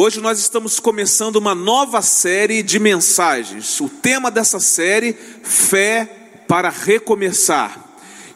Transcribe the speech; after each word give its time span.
Hoje 0.00 0.20
nós 0.20 0.38
estamos 0.38 0.78
começando 0.78 1.34
uma 1.34 1.56
nova 1.56 2.00
série 2.02 2.62
de 2.62 2.78
mensagens. 2.78 3.80
O 3.80 3.88
tema 3.88 4.30
dessa 4.30 4.60
série, 4.60 5.12
Fé 5.42 6.08
para 6.46 6.68
Recomeçar. 6.70 7.84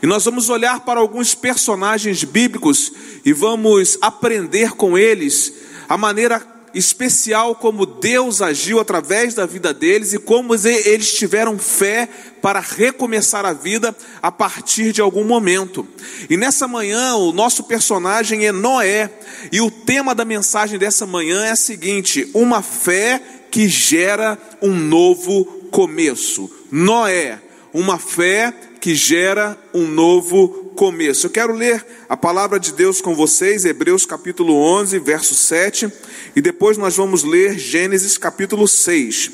E 0.02 0.06
nós 0.08 0.24
vamos 0.24 0.48
olhar 0.48 0.80
para 0.80 0.98
alguns 0.98 1.36
personagens 1.36 2.24
bíblicos 2.24 2.90
e 3.24 3.32
vamos 3.32 3.96
aprender 4.02 4.72
com 4.72 4.98
eles 4.98 5.54
a 5.88 5.96
maneira 5.96 6.40
especial 6.74 7.54
como 7.54 7.86
Deus 7.86 8.40
agiu 8.40 8.80
através 8.80 9.34
da 9.34 9.46
vida 9.46 9.72
deles 9.74 10.12
e 10.12 10.18
como 10.18 10.54
eles 10.54 11.14
tiveram 11.14 11.58
fé 11.58 12.08
para 12.40 12.60
recomeçar 12.60 13.44
a 13.44 13.52
vida 13.52 13.94
a 14.20 14.32
partir 14.32 14.92
de 14.92 15.00
algum 15.00 15.24
momento. 15.24 15.86
E 16.28 16.36
nessa 16.36 16.66
manhã, 16.66 17.14
o 17.16 17.32
nosso 17.32 17.64
personagem 17.64 18.46
é 18.46 18.52
Noé, 18.52 19.10
e 19.50 19.60
o 19.60 19.70
tema 19.70 20.14
da 20.14 20.24
mensagem 20.24 20.78
dessa 20.78 21.06
manhã 21.06 21.44
é 21.44 21.52
o 21.52 21.56
seguinte: 21.56 22.28
uma 22.34 22.62
fé 22.62 23.20
que 23.50 23.68
gera 23.68 24.38
um 24.60 24.74
novo 24.74 25.44
começo. 25.70 26.50
Noé, 26.70 27.38
uma 27.72 27.98
fé 27.98 28.52
que 28.80 28.94
gera 28.94 29.56
um 29.72 29.86
novo 29.86 30.72
começo. 30.76 31.26
Eu 31.26 31.30
quero 31.30 31.54
ler 31.54 31.84
a 32.08 32.16
palavra 32.16 32.58
de 32.60 32.72
Deus 32.72 33.00
com 33.00 33.14
vocês, 33.14 33.64
Hebreus 33.64 34.04
capítulo 34.04 34.54
11, 34.54 34.98
verso 34.98 35.34
7, 35.34 35.90
e 36.36 36.40
depois 36.40 36.76
nós 36.76 36.96
vamos 36.96 37.24
ler 37.24 37.58
Gênesis 37.58 38.18
capítulo 38.18 38.68
6. 38.68 39.30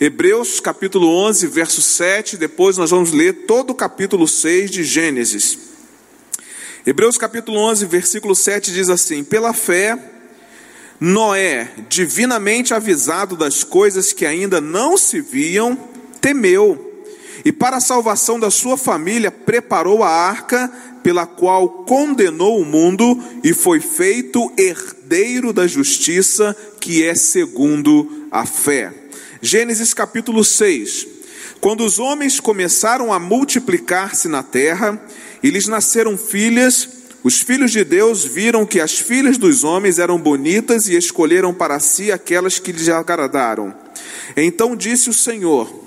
Hebreus 0.00 0.58
capítulo 0.58 1.08
11, 1.08 1.46
verso 1.46 1.80
7, 1.80 2.36
depois 2.36 2.76
nós 2.76 2.90
vamos 2.90 3.12
ler 3.12 3.44
todo 3.46 3.70
o 3.70 3.74
capítulo 3.74 4.26
6 4.26 4.70
de 4.70 4.82
Gênesis. 4.82 5.58
Hebreus 6.84 7.16
capítulo 7.16 7.58
11, 7.58 7.86
versículo 7.86 8.34
7 8.34 8.72
diz 8.72 8.88
assim: 8.88 9.22
Pela 9.22 9.52
fé, 9.52 9.98
Noé, 10.98 11.70
divinamente 11.88 12.72
avisado 12.74 13.36
das 13.36 13.62
coisas 13.62 14.12
que 14.12 14.24
ainda 14.24 14.60
não 14.60 14.96
se 14.96 15.20
viam, 15.20 15.76
temeu 16.20 16.85
e 17.44 17.52
para 17.52 17.76
a 17.76 17.80
salvação 17.80 18.38
da 18.38 18.50
sua 18.50 18.76
família 18.76 19.30
preparou 19.30 20.02
a 20.02 20.08
arca 20.08 20.70
pela 21.02 21.26
qual 21.26 21.68
condenou 21.84 22.60
o 22.60 22.64
mundo 22.64 23.22
e 23.44 23.54
foi 23.54 23.78
feito 23.78 24.52
herdeiro 24.58 25.52
da 25.52 25.66
justiça, 25.66 26.56
que 26.80 27.04
é 27.04 27.14
segundo 27.14 28.26
a 28.30 28.44
fé. 28.44 28.92
Gênesis 29.40 29.94
capítulo 29.94 30.44
6. 30.44 31.06
Quando 31.60 31.84
os 31.84 31.98
homens 31.98 32.40
começaram 32.40 33.12
a 33.12 33.18
multiplicar-se 33.18 34.28
na 34.28 34.42
terra 34.42 35.00
e 35.42 35.50
lhes 35.50 35.68
nasceram 35.68 36.16
filhas, 36.16 36.88
os 37.22 37.40
filhos 37.40 37.72
de 37.72 37.82
Deus 37.84 38.24
viram 38.24 38.66
que 38.66 38.80
as 38.80 38.98
filhas 38.98 39.38
dos 39.38 39.64
homens 39.64 39.98
eram 39.98 40.18
bonitas 40.18 40.88
e 40.88 40.96
escolheram 40.96 41.52
para 41.52 41.80
si 41.80 42.12
aquelas 42.12 42.58
que 42.58 42.72
lhes 42.72 42.88
agradaram. 42.88 43.74
Então 44.36 44.76
disse 44.76 45.10
o 45.10 45.12
Senhor: 45.12 45.85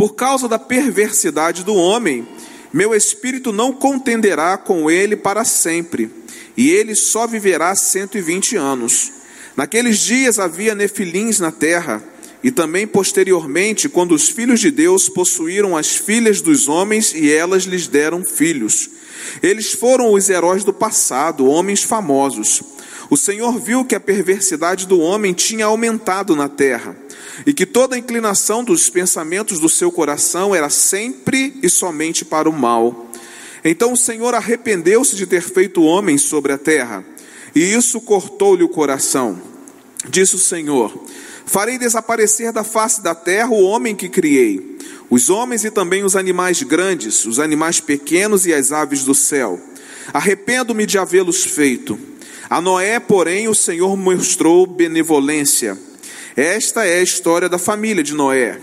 por 0.00 0.14
causa 0.14 0.48
da 0.48 0.58
perversidade 0.58 1.62
do 1.62 1.74
homem, 1.74 2.26
meu 2.72 2.94
espírito 2.94 3.52
não 3.52 3.70
contenderá 3.70 4.56
com 4.56 4.90
ele 4.90 5.14
para 5.14 5.44
sempre, 5.44 6.10
e 6.56 6.70
ele 6.70 6.94
só 6.94 7.26
viverá 7.26 7.74
120 7.74 8.56
anos. 8.56 9.12
Naqueles 9.54 9.98
dias 9.98 10.38
havia 10.38 10.74
nefilins 10.74 11.38
na 11.38 11.52
terra, 11.52 12.02
e 12.42 12.50
também 12.50 12.86
posteriormente, 12.86 13.90
quando 13.90 14.12
os 14.12 14.30
filhos 14.30 14.60
de 14.60 14.70
Deus 14.70 15.06
possuíram 15.10 15.76
as 15.76 15.88
filhas 15.88 16.40
dos 16.40 16.66
homens 16.66 17.12
e 17.12 17.30
elas 17.30 17.64
lhes 17.64 17.86
deram 17.86 18.24
filhos. 18.24 18.88
Eles 19.42 19.74
foram 19.74 20.14
os 20.14 20.30
heróis 20.30 20.64
do 20.64 20.72
passado, 20.72 21.44
homens 21.44 21.82
famosos. 21.82 22.62
O 23.10 23.18
Senhor 23.18 23.60
viu 23.60 23.84
que 23.84 23.94
a 23.94 24.00
perversidade 24.00 24.86
do 24.86 24.98
homem 24.98 25.34
tinha 25.34 25.66
aumentado 25.66 26.34
na 26.34 26.48
terra 26.48 26.96
e 27.46 27.52
que 27.52 27.66
toda 27.66 27.98
inclinação 27.98 28.62
dos 28.62 28.90
pensamentos 28.90 29.58
do 29.58 29.68
seu 29.68 29.90
coração 29.90 30.54
era 30.54 30.68
sempre 30.68 31.54
e 31.62 31.68
somente 31.68 32.24
para 32.24 32.48
o 32.48 32.52
mal. 32.52 33.10
Então 33.64 33.92
o 33.92 33.96
Senhor 33.96 34.34
arrependeu-se 34.34 35.16
de 35.16 35.26
ter 35.26 35.42
feito 35.42 35.82
homem 35.82 36.16
sobre 36.18 36.52
a 36.52 36.58
terra, 36.58 37.04
e 37.54 37.60
isso 37.60 38.00
cortou-lhe 38.00 38.62
o 38.62 38.68
coração. 38.68 39.40
Disse 40.08 40.34
o 40.34 40.38
Senhor: 40.38 40.92
Farei 41.44 41.78
desaparecer 41.78 42.52
da 42.52 42.64
face 42.64 43.02
da 43.02 43.14
terra 43.14 43.50
o 43.50 43.62
homem 43.62 43.94
que 43.94 44.08
criei, 44.08 44.78
os 45.10 45.28
homens 45.28 45.64
e 45.64 45.70
também 45.70 46.04
os 46.04 46.16
animais 46.16 46.62
grandes, 46.62 47.26
os 47.26 47.38
animais 47.38 47.80
pequenos 47.80 48.46
e 48.46 48.54
as 48.54 48.72
aves 48.72 49.04
do 49.04 49.14
céu. 49.14 49.60
Arrependo-me 50.12 50.86
de 50.86 50.98
havê-los 50.98 51.44
feito. 51.44 51.98
A 52.48 52.60
Noé, 52.60 52.98
porém, 52.98 53.46
o 53.46 53.54
Senhor 53.54 53.96
mostrou 53.96 54.66
benevolência 54.66 55.78
esta 56.36 56.84
é 56.84 56.98
a 56.98 57.02
história 57.02 57.48
da 57.48 57.58
família 57.58 58.02
de 58.02 58.14
Noé. 58.14 58.58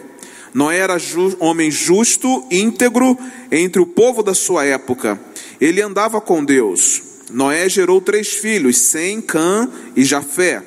Noé 0.53 0.78
era 0.78 0.97
ju 0.97 1.35
homem 1.39 1.69
justo, 1.69 2.45
íntegro 2.50 3.17
entre 3.51 3.81
o 3.81 3.85
povo 3.85 4.23
da 4.23 4.33
sua 4.33 4.66
época. 4.66 5.19
Ele 5.59 5.81
andava 5.81 6.22
com 6.22 6.44
Deus. 6.44 7.01
Noé 7.29 7.67
gerou 7.67 8.00
três 8.00 8.29
filhos, 8.29 8.78
Sem, 8.78 9.22
Cã 9.22 9.69
e 9.95 10.03
Jafé. 10.03 10.63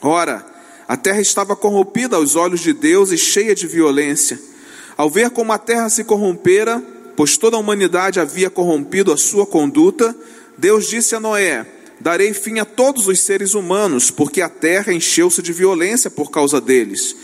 Ora, 0.00 0.44
a 0.88 0.96
terra 0.96 1.20
estava 1.20 1.54
corrompida 1.54 2.16
aos 2.16 2.36
olhos 2.36 2.60
de 2.60 2.72
Deus 2.72 3.10
e 3.10 3.18
cheia 3.18 3.54
de 3.54 3.66
violência. 3.66 4.38
Ao 4.96 5.10
ver 5.10 5.30
como 5.30 5.52
a 5.52 5.58
terra 5.58 5.88
se 5.88 6.04
corrompera, 6.04 6.82
pois 7.16 7.36
toda 7.36 7.56
a 7.56 7.60
humanidade 7.60 8.20
havia 8.20 8.50
corrompido 8.50 9.12
a 9.12 9.16
sua 9.16 9.46
conduta, 9.46 10.14
Deus 10.56 10.88
disse 10.88 11.14
a 11.14 11.20
Noé: 11.20 11.66
darei 12.00 12.32
fim 12.34 12.58
a 12.58 12.64
todos 12.64 13.06
os 13.08 13.20
seres 13.20 13.54
humanos, 13.54 14.10
porque 14.10 14.40
a 14.40 14.48
terra 14.48 14.92
encheu-se 14.92 15.42
de 15.42 15.52
violência 15.52 16.10
por 16.10 16.30
causa 16.30 16.60
deles. 16.60 17.16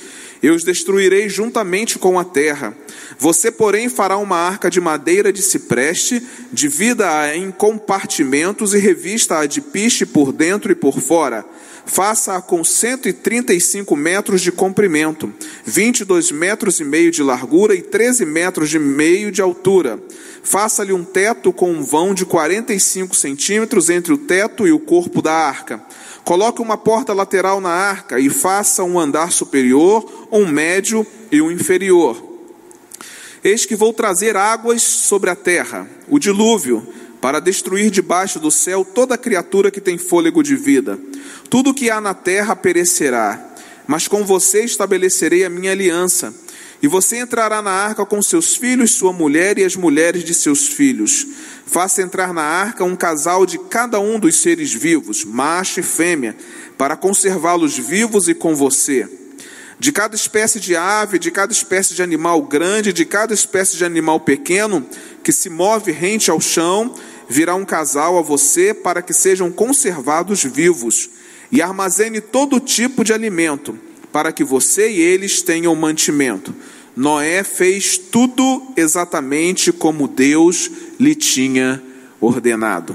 Eu 0.42 0.54
os 0.54 0.64
destruirei 0.64 1.28
juntamente 1.28 1.98
com 1.98 2.18
a 2.18 2.24
terra. 2.24 2.74
Você, 3.18 3.50
porém, 3.50 3.90
fará 3.90 4.16
uma 4.16 4.38
arca 4.38 4.70
de 4.70 4.80
madeira 4.80 5.30
de 5.30 5.42
cipreste, 5.42 6.22
divida-a 6.50 7.36
em 7.36 7.50
compartimentos 7.50 8.72
e 8.72 8.78
revista-a 8.78 9.44
de 9.44 9.60
piche 9.60 10.06
por 10.06 10.32
dentro 10.32 10.72
e 10.72 10.74
por 10.74 10.98
fora. 10.98 11.44
Faça-a 11.92 12.40
com 12.40 12.62
135 12.62 13.96
metros 13.96 14.42
de 14.42 14.52
comprimento, 14.52 15.32
22 15.64 16.30
metros 16.30 16.78
e 16.78 16.84
meio 16.84 17.10
de 17.10 17.22
largura 17.22 17.74
e 17.74 17.82
13 17.82 18.24
metros 18.24 18.72
e 18.72 18.78
meio 18.78 19.32
de 19.32 19.42
altura 19.42 20.00
Faça-lhe 20.42 20.92
um 20.92 21.04
teto 21.04 21.52
com 21.52 21.70
um 21.70 21.82
vão 21.82 22.14
de 22.14 22.24
45 22.24 23.14
centímetros 23.14 23.90
entre 23.90 24.12
o 24.12 24.18
teto 24.18 24.66
e 24.66 24.72
o 24.72 24.78
corpo 24.78 25.20
da 25.20 25.32
arca. 25.32 25.82
Coloque 26.24 26.62
uma 26.62 26.78
porta 26.78 27.12
lateral 27.12 27.60
na 27.60 27.70
arca 27.70 28.18
e 28.18 28.30
faça 28.30 28.82
um 28.82 28.98
andar 28.98 29.32
superior, 29.32 30.28
um 30.30 30.46
médio 30.46 31.06
e 31.30 31.42
um 31.42 31.50
inferior. 31.50 32.22
Eis 33.42 33.64
que 33.64 33.76
vou 33.76 33.92
trazer 33.92 34.36
águas 34.36 34.82
sobre 34.82 35.30
a 35.30 35.36
terra, 35.36 35.88
o 36.08 36.18
dilúvio, 36.18 36.86
para 37.20 37.40
destruir 37.40 37.90
debaixo 37.90 38.38
do 38.38 38.50
céu 38.50 38.84
toda 38.84 39.18
criatura 39.18 39.70
que 39.70 39.80
tem 39.80 39.98
fôlego 39.98 40.42
de 40.42 40.56
vida. 40.56 40.98
Tudo 41.48 41.74
que 41.74 41.90
há 41.90 42.00
na 42.00 42.14
terra 42.14 42.56
perecerá, 42.56 43.54
mas 43.86 44.08
com 44.08 44.24
você 44.24 44.64
estabelecerei 44.64 45.44
a 45.44 45.50
minha 45.50 45.72
aliança 45.72 46.32
e 46.82 46.88
você 46.88 47.18
entrará 47.18 47.60
na 47.60 47.70
arca 47.70 48.06
com 48.06 48.22
seus 48.22 48.56
filhos, 48.56 48.92
sua 48.92 49.12
mulher 49.12 49.58
e 49.58 49.64
as 49.64 49.76
mulheres 49.76 50.24
de 50.24 50.32
seus 50.32 50.68
filhos. 50.68 51.26
Faça 51.66 52.00
entrar 52.00 52.32
na 52.32 52.42
arca 52.42 52.84
um 52.84 52.96
casal 52.96 53.44
de 53.44 53.58
cada 53.58 54.00
um 54.00 54.18
dos 54.18 54.36
seres 54.36 54.72
vivos, 54.72 55.24
macho 55.24 55.80
e 55.80 55.82
fêmea, 55.82 56.34
para 56.78 56.96
conservá-los 56.96 57.76
vivos 57.76 58.28
e 58.28 58.34
com 58.34 58.54
você. 58.54 59.06
De 59.78 59.92
cada 59.92 60.14
espécie 60.14 60.58
de 60.58 60.74
ave, 60.74 61.18
de 61.18 61.30
cada 61.30 61.52
espécie 61.52 61.94
de 61.94 62.02
animal 62.02 62.42
grande, 62.42 62.92
de 62.92 63.04
cada 63.04 63.34
espécie 63.34 63.76
de 63.76 63.84
animal 63.84 64.20
pequeno, 64.20 64.86
que 65.22 65.32
se 65.32 65.50
move 65.50 65.92
rente 65.92 66.30
ao 66.30 66.40
chão, 66.40 66.94
virá 67.30 67.54
um 67.54 67.64
casal 67.64 68.18
a 68.18 68.22
você 68.22 68.74
para 68.74 69.00
que 69.00 69.14
sejam 69.14 69.52
conservados 69.52 70.42
vivos. 70.42 71.08
E 71.52 71.62
armazene 71.62 72.20
todo 72.20 72.60
tipo 72.60 73.04
de 73.04 73.12
alimento 73.12 73.78
para 74.12 74.32
que 74.32 74.42
você 74.42 74.90
e 74.90 75.00
eles 75.00 75.40
tenham 75.40 75.74
mantimento. 75.76 76.54
Noé 76.96 77.44
fez 77.44 77.96
tudo 77.96 78.72
exatamente 78.76 79.72
como 79.72 80.08
Deus 80.08 80.70
lhe 80.98 81.14
tinha 81.14 81.80
ordenado. 82.20 82.94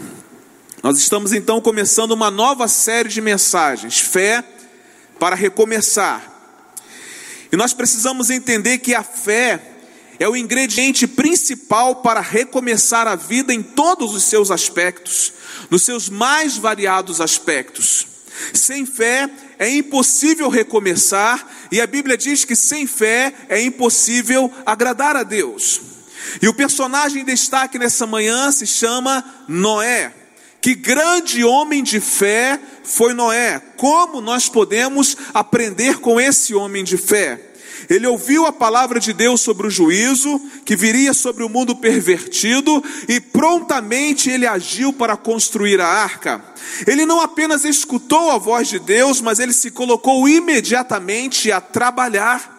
Nós 0.83 0.97
estamos 0.97 1.31
então 1.31 1.61
começando 1.61 2.11
uma 2.11 2.29
nova 2.29 2.67
série 2.67 3.09
de 3.09 3.21
mensagens, 3.21 3.99
fé 3.99 4.43
para 5.17 5.35
recomeçar. 5.35 6.33
E 7.51 7.55
nós 7.55 7.73
precisamos 7.73 8.29
entender 8.29 8.79
que 8.79 8.93
a 8.93 9.01
fé 9.01 9.74
é 10.19 10.27
o 10.27 10.35
ingrediente 10.35 11.07
principal 11.07 11.97
para 11.97 12.21
recomeçar 12.21 13.07
a 13.07 13.15
vida 13.15 13.53
em 13.53 13.61
todos 13.61 14.13
os 14.13 14.23
seus 14.23 14.51
aspectos, 14.51 15.33
nos 15.69 15.83
seus 15.83 16.09
mais 16.09 16.57
variados 16.57 17.19
aspectos. 17.19 18.07
Sem 18.53 18.85
fé 18.85 19.29
é 19.57 19.69
impossível 19.69 20.49
recomeçar, 20.49 21.47
e 21.71 21.79
a 21.79 21.87
Bíblia 21.87 22.17
diz 22.17 22.43
que 22.45 22.55
sem 22.55 22.85
fé 22.85 23.33
é 23.49 23.61
impossível 23.61 24.51
agradar 24.65 25.15
a 25.15 25.23
Deus. 25.23 25.81
E 26.41 26.47
o 26.47 26.53
personagem 26.53 27.21
em 27.21 27.25
destaque 27.25 27.79
nessa 27.79 28.05
manhã 28.05 28.51
se 28.51 28.65
chama 28.65 29.23
Noé, 29.47 30.11
Que 30.59 30.73
grande 30.73 31.43
homem 31.43 31.83
de 31.83 31.99
fé 31.99 32.59
foi 32.83 33.13
Noé. 33.13 33.61
Como 33.77 34.19
nós 34.19 34.49
podemos 34.49 35.15
aprender 35.33 35.99
com 35.99 36.19
esse 36.19 36.55
homem 36.55 36.83
de 36.83 36.97
fé? 36.97 37.54
Ele 37.89 38.07
ouviu 38.07 38.45
a 38.45 38.53
palavra 38.53 38.99
de 38.99 39.13
Deus 39.13 39.41
sobre 39.41 39.67
o 39.67 39.69
juízo 39.69 40.39
que 40.65 40.75
viria 40.75 41.13
sobre 41.13 41.43
o 41.43 41.49
mundo 41.49 41.75
pervertido 41.75 42.83
e 43.07 43.19
prontamente 43.19 44.29
ele 44.29 44.47
agiu 44.47 44.91
para 44.91 45.15
construir 45.15 45.79
a 45.79 45.87
arca. 45.87 46.43
Ele 46.87 47.05
não 47.05 47.21
apenas 47.21 47.63
escutou 47.63 48.31
a 48.31 48.37
voz 48.37 48.67
de 48.67 48.79
Deus, 48.79 49.21
mas 49.21 49.39
ele 49.39 49.53
se 49.53 49.71
colocou 49.71 50.27
imediatamente 50.27 51.51
a 51.51 51.61
trabalhar. 51.61 52.53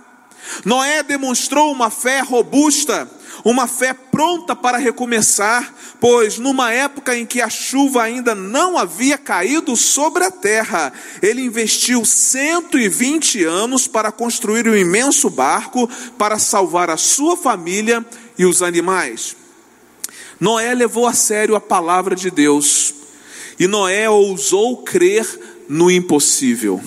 Noé 0.64 1.02
demonstrou 1.02 1.72
uma 1.72 1.90
fé 1.90 2.20
robusta, 2.20 3.10
uma 3.48 3.68
fé 3.68 3.94
pronta 3.94 4.56
para 4.56 4.76
recomeçar, 4.76 5.72
pois 6.00 6.36
numa 6.36 6.72
época 6.72 7.16
em 7.16 7.24
que 7.24 7.40
a 7.40 7.48
chuva 7.48 8.02
ainda 8.02 8.34
não 8.34 8.76
havia 8.76 9.16
caído 9.16 9.76
sobre 9.76 10.24
a 10.24 10.32
terra, 10.32 10.92
ele 11.22 11.42
investiu 11.42 12.04
120 12.04 13.44
anos 13.44 13.86
para 13.86 14.10
construir 14.10 14.66
um 14.66 14.74
imenso 14.74 15.30
barco 15.30 15.88
para 16.18 16.40
salvar 16.40 16.90
a 16.90 16.96
sua 16.96 17.36
família 17.36 18.04
e 18.36 18.44
os 18.44 18.62
animais. 18.62 19.36
Noé 20.40 20.74
levou 20.74 21.06
a 21.06 21.12
sério 21.12 21.54
a 21.54 21.60
palavra 21.60 22.16
de 22.16 22.32
Deus 22.32 22.92
e 23.60 23.68
Noé 23.68 24.10
ousou 24.10 24.78
crer 24.78 25.24
no 25.68 25.88
impossível. 25.88 26.82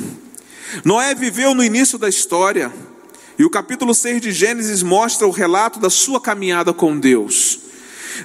Noé 0.83 1.15
viveu 1.15 1.55
no 1.55 1.63
início 1.63 1.97
da 1.97 2.09
história, 2.09 2.69
e 3.39 3.45
o 3.45 3.49
capítulo 3.49 3.95
6 3.95 4.19
de 4.19 4.33
Gênesis 4.33 4.83
mostra 4.83 5.25
o 5.25 5.31
relato 5.31 5.79
da 5.79 5.89
sua 5.89 6.19
caminhada 6.19 6.73
com 6.73 6.99
Deus. 6.99 7.57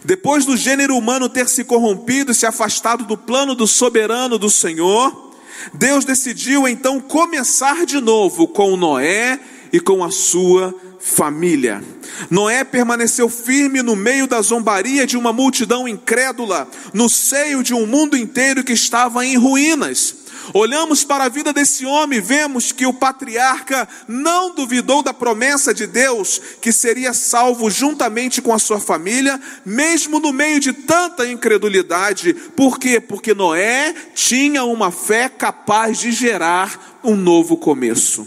Depois 0.04 0.44
do 0.44 0.56
gênero 0.56 0.96
humano 0.96 1.28
ter 1.28 1.48
se 1.48 1.62
corrompido 1.62 2.32
e 2.32 2.34
se 2.34 2.44
afastado 2.44 3.04
do 3.04 3.16
plano 3.16 3.54
do 3.54 3.64
soberano 3.64 4.36
do 4.36 4.50
Senhor, 4.50 5.32
Deus 5.72 6.04
decidiu 6.04 6.66
então 6.66 7.00
começar 7.00 7.86
de 7.86 8.00
novo 8.00 8.48
com 8.48 8.76
Noé 8.76 9.38
e 9.72 9.78
com 9.78 10.02
a 10.02 10.10
sua 10.10 10.74
família. 10.98 11.80
Noé 12.28 12.64
permaneceu 12.64 13.28
firme 13.28 13.82
no 13.82 13.94
meio 13.94 14.26
da 14.26 14.42
zombaria 14.42 15.06
de 15.06 15.16
uma 15.16 15.32
multidão 15.32 15.86
incrédula, 15.86 16.68
no 16.92 17.08
seio 17.08 17.62
de 17.62 17.72
um 17.72 17.86
mundo 17.86 18.16
inteiro 18.16 18.64
que 18.64 18.72
estava 18.72 19.24
em 19.24 19.36
ruínas. 19.36 20.23
Olhamos 20.52 21.04
para 21.04 21.24
a 21.24 21.28
vida 21.28 21.52
desse 21.52 21.86
homem, 21.86 22.20
vemos 22.20 22.72
que 22.72 22.84
o 22.84 22.92
patriarca 22.92 23.88
não 24.06 24.54
duvidou 24.54 25.02
da 25.02 25.14
promessa 25.14 25.72
de 25.72 25.86
Deus 25.86 26.40
que 26.60 26.72
seria 26.72 27.14
salvo 27.14 27.70
juntamente 27.70 28.42
com 28.42 28.52
a 28.52 28.58
sua 28.58 28.78
família, 28.78 29.40
mesmo 29.64 30.20
no 30.20 30.32
meio 30.32 30.60
de 30.60 30.72
tanta 30.72 31.26
incredulidade. 31.26 32.34
Por 32.34 32.78
quê? 32.78 33.00
Porque 33.00 33.32
Noé 33.32 33.94
tinha 34.14 34.64
uma 34.64 34.90
fé 34.90 35.28
capaz 35.28 35.98
de 35.98 36.12
gerar 36.12 37.00
um 37.02 37.16
novo 37.16 37.56
começo. 37.56 38.26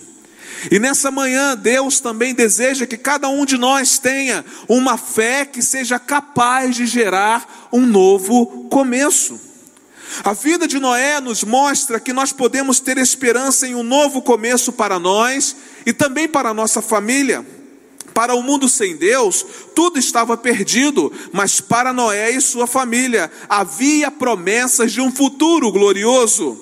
E 0.72 0.80
nessa 0.80 1.12
manhã, 1.12 1.56
Deus 1.56 2.00
também 2.00 2.34
deseja 2.34 2.88
que 2.88 2.98
cada 2.98 3.30
um 3.30 3.46
de 3.46 3.58
nós 3.58 4.00
tenha 4.00 4.44
uma 4.68 4.98
fé 4.98 5.46
que 5.46 5.62
seja 5.62 6.00
capaz 6.00 6.76
de 6.76 6.88
gerar 6.88 7.70
um 7.72 7.86
novo 7.86 8.68
começo. 8.70 9.47
A 10.24 10.34
vida 10.34 10.68
de 10.68 10.80
Noé 10.80 11.20
nos 11.20 11.44
mostra 11.44 12.00
que 12.00 12.14
nós 12.14 12.32
podemos 12.32 12.80
ter 12.80 12.98
esperança 12.98 13.68
em 13.68 13.76
um 13.76 13.84
novo 13.84 14.22
começo 14.22 14.72
para 14.72 15.00
nós 15.00 15.56
e 15.86 15.94
também 15.94 16.28
para 16.28 16.50
a 16.50 16.54
nossa 16.54 16.82
família. 16.82 17.46
Para 18.14 18.34
o 18.34 18.42
mundo 18.42 18.68
sem 18.68 18.96
Deus, 18.96 19.46
tudo 19.76 20.00
estava 20.00 20.36
perdido, 20.36 21.12
mas 21.32 21.62
para 21.62 21.94
Noé 21.94 22.32
e 22.32 22.42
sua 22.42 22.66
família 22.66 23.32
havia 23.48 24.10
promessas 24.10 24.92
de 24.92 25.00
um 25.00 25.12
futuro 25.12 25.72
glorioso. 25.72 26.58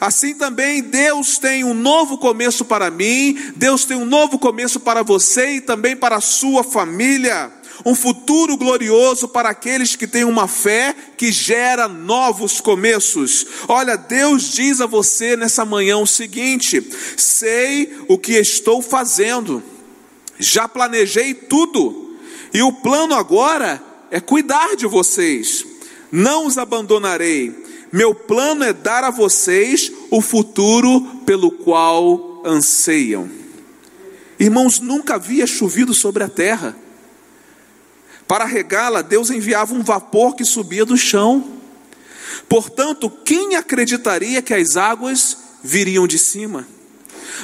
Assim 0.00 0.34
também 0.34 0.82
Deus 0.82 1.38
tem 1.38 1.62
um 1.62 1.74
novo 1.74 2.16
começo 2.16 2.64
para 2.64 2.90
mim, 2.90 3.38
Deus 3.54 3.84
tem 3.84 3.96
um 3.96 4.06
novo 4.06 4.38
começo 4.38 4.80
para 4.80 5.02
você 5.02 5.56
e 5.56 5.60
também 5.60 5.94
para 5.94 6.16
a 6.16 6.22
sua 6.22 6.64
família 6.64 7.52
um 7.84 7.94
futuro 7.94 8.56
glorioso 8.56 9.28
para 9.28 9.48
aqueles 9.48 9.96
que 9.96 10.06
têm 10.06 10.24
uma 10.24 10.46
fé 10.46 10.94
que 11.16 11.32
gera 11.32 11.88
novos 11.88 12.60
começos. 12.60 13.46
Olha, 13.68 13.96
Deus 13.96 14.52
diz 14.52 14.80
a 14.80 14.86
você 14.86 15.36
nessa 15.36 15.64
manhã 15.64 15.98
o 15.98 16.06
seguinte: 16.06 16.86
sei 17.16 17.96
o 18.08 18.18
que 18.18 18.32
estou 18.32 18.82
fazendo, 18.82 19.62
já 20.38 20.68
planejei 20.68 21.34
tudo, 21.34 22.16
e 22.52 22.62
o 22.62 22.72
plano 22.72 23.14
agora 23.14 23.82
é 24.10 24.20
cuidar 24.20 24.76
de 24.76 24.86
vocês, 24.86 25.64
não 26.12 26.46
os 26.46 26.58
abandonarei. 26.58 27.64
Meu 27.92 28.12
plano 28.12 28.64
é 28.64 28.72
dar 28.72 29.04
a 29.04 29.10
vocês 29.10 29.92
o 30.10 30.20
futuro 30.20 31.00
pelo 31.24 31.50
qual 31.50 32.42
anseiam. 32.44 33.30
Irmãos, 34.38 34.80
nunca 34.80 35.14
havia 35.14 35.46
chovido 35.46 35.94
sobre 35.94 36.24
a 36.24 36.28
terra. 36.28 36.76
Para 38.34 38.46
regá-la, 38.46 39.00
Deus 39.00 39.30
enviava 39.30 39.74
um 39.74 39.80
vapor 39.84 40.34
que 40.34 40.44
subia 40.44 40.84
do 40.84 40.96
chão. 40.96 41.52
Portanto, 42.48 43.08
quem 43.08 43.54
acreditaria 43.54 44.42
que 44.42 44.52
as 44.52 44.76
águas 44.76 45.36
viriam 45.62 46.04
de 46.04 46.18
cima? 46.18 46.66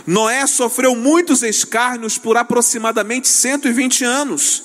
Noé 0.05 0.45
sofreu 0.49 0.97
muitos 0.97 1.45
escárnios 1.45 2.19
por 2.19 2.37
aproximadamente 2.37 3.29
120 3.29 4.03
anos. 4.03 4.65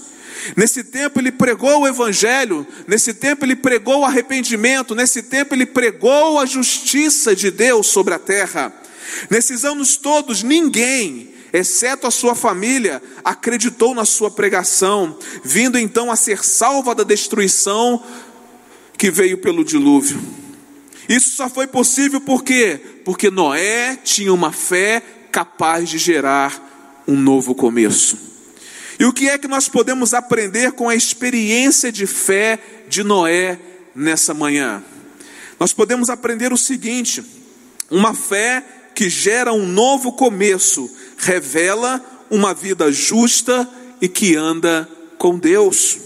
Nesse 0.57 0.83
tempo 0.85 1.19
ele 1.19 1.31
pregou 1.31 1.81
o 1.81 1.87
evangelho, 1.87 2.65
nesse 2.87 3.13
tempo 3.13 3.45
ele 3.45 3.55
pregou 3.55 3.99
o 3.99 4.05
arrependimento, 4.05 4.95
nesse 4.95 5.21
tempo 5.21 5.53
ele 5.53 5.67
pregou 5.67 6.39
a 6.39 6.45
justiça 6.47 7.35
de 7.35 7.51
Deus 7.51 7.85
sobre 7.85 8.15
a 8.15 8.19
terra. 8.19 8.73
Nesses 9.29 9.63
anos 9.63 9.95
todos, 9.95 10.41
ninguém 10.41 11.34
exceto 11.57 12.07
a 12.07 12.11
sua 12.11 12.35
família, 12.35 13.01
acreditou 13.23 13.93
na 13.93 14.05
sua 14.05 14.31
pregação, 14.31 15.17
vindo 15.43 15.77
então 15.77 16.11
a 16.11 16.15
ser 16.15 16.43
salva 16.43 16.95
da 16.95 17.03
destruição 17.03 18.03
que 18.97 19.11
veio 19.11 19.37
pelo 19.37 19.63
dilúvio. 19.63 20.21
Isso 21.07 21.35
só 21.35 21.49
foi 21.49 21.67
possível 21.67 22.19
por 22.19 22.43
quê? 22.43 22.79
Porque 23.03 23.29
Noé 23.29 23.97
tinha 24.03 24.33
uma 24.33 24.51
fé 24.51 25.01
capaz 25.31 25.89
de 25.89 25.97
gerar 25.97 27.03
um 27.07 27.15
novo 27.15 27.53
começo. 27.53 28.17
E 28.99 29.05
o 29.05 29.13
que 29.13 29.29
é 29.29 29.37
que 29.37 29.47
nós 29.47 29.67
podemos 29.67 30.13
aprender 30.13 30.71
com 30.71 30.89
a 30.89 30.95
experiência 30.95 31.91
de 31.91 32.07
fé 32.07 32.59
de 32.87 33.03
Noé 33.03 33.59
nessa 33.93 34.33
manhã? 34.33 34.83
Nós 35.59 35.73
podemos 35.73 36.09
aprender 36.09 36.53
o 36.53 36.57
seguinte: 36.57 37.23
uma 37.91 38.13
fé 38.13 38.63
que 38.95 39.09
gera 39.09 39.51
um 39.51 39.67
novo 39.67 40.13
começo, 40.13 40.89
revela 41.17 42.03
uma 42.29 42.53
vida 42.53 42.91
justa 42.91 43.67
e 44.01 44.07
que 44.07 44.35
anda 44.35 44.89
com 45.17 45.37
Deus. 45.37 45.97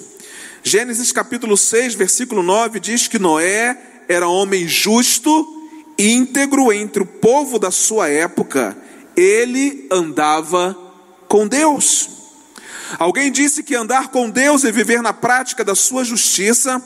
Gênesis 0.63 1.11
capítulo 1.11 1.57
6, 1.57 1.95
versículo 1.95 2.43
9 2.43 2.79
diz 2.79 3.07
que 3.07 3.17
Noé 3.17 3.77
era 4.07 4.27
homem 4.27 4.67
justo, 4.67 5.47
íntegro 5.97 6.71
entre 6.71 7.03
o 7.03 7.05
povo 7.05 7.57
da 7.57 7.71
sua 7.71 8.09
época. 8.09 8.77
Ele 9.15 9.87
andava 9.91 10.77
com 11.27 11.47
Deus. 11.47 12.09
Alguém 12.97 13.31
disse 13.31 13.63
que 13.63 13.75
andar 13.75 14.09
com 14.09 14.29
Deus 14.29 14.63
e 14.63 14.71
viver 14.71 15.01
na 15.01 15.13
prática 15.13 15.63
da 15.63 15.75
sua 15.75 16.03
justiça 16.03 16.81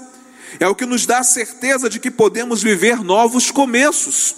é 0.60 0.68
o 0.68 0.76
que 0.76 0.86
nos 0.86 1.06
dá 1.06 1.20
a 1.20 1.24
certeza 1.24 1.90
de 1.90 2.00
que 2.00 2.12
podemos 2.12 2.62
viver 2.62 3.04
novos 3.04 3.52
começos. 3.52 4.36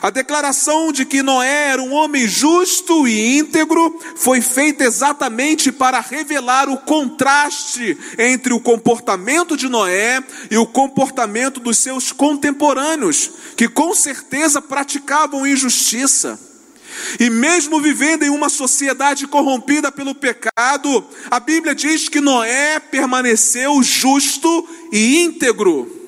A 0.00 0.10
declaração 0.10 0.92
de 0.92 1.04
que 1.04 1.22
Noé 1.22 1.70
era 1.70 1.82
um 1.82 1.92
homem 1.92 2.26
justo 2.26 3.06
e 3.06 3.38
íntegro 3.38 3.98
foi 4.16 4.40
feita 4.40 4.84
exatamente 4.84 5.72
para 5.72 6.00
revelar 6.00 6.68
o 6.68 6.78
contraste 6.78 7.96
entre 8.18 8.52
o 8.52 8.60
comportamento 8.60 9.56
de 9.56 9.68
Noé 9.68 10.22
e 10.50 10.56
o 10.56 10.66
comportamento 10.66 11.60
dos 11.60 11.78
seus 11.78 12.12
contemporâneos, 12.12 13.30
que 13.56 13.68
com 13.68 13.94
certeza 13.94 14.60
praticavam 14.60 15.46
injustiça. 15.46 16.38
E 17.18 17.30
mesmo 17.30 17.80
vivendo 17.80 18.22
em 18.22 18.30
uma 18.30 18.48
sociedade 18.48 19.26
corrompida 19.26 19.90
pelo 19.90 20.14
pecado, 20.14 21.04
a 21.30 21.40
Bíblia 21.40 21.74
diz 21.74 22.08
que 22.08 22.20
Noé 22.20 22.78
permaneceu 22.78 23.82
justo 23.82 24.68
e 24.92 25.22
íntegro. 25.22 26.01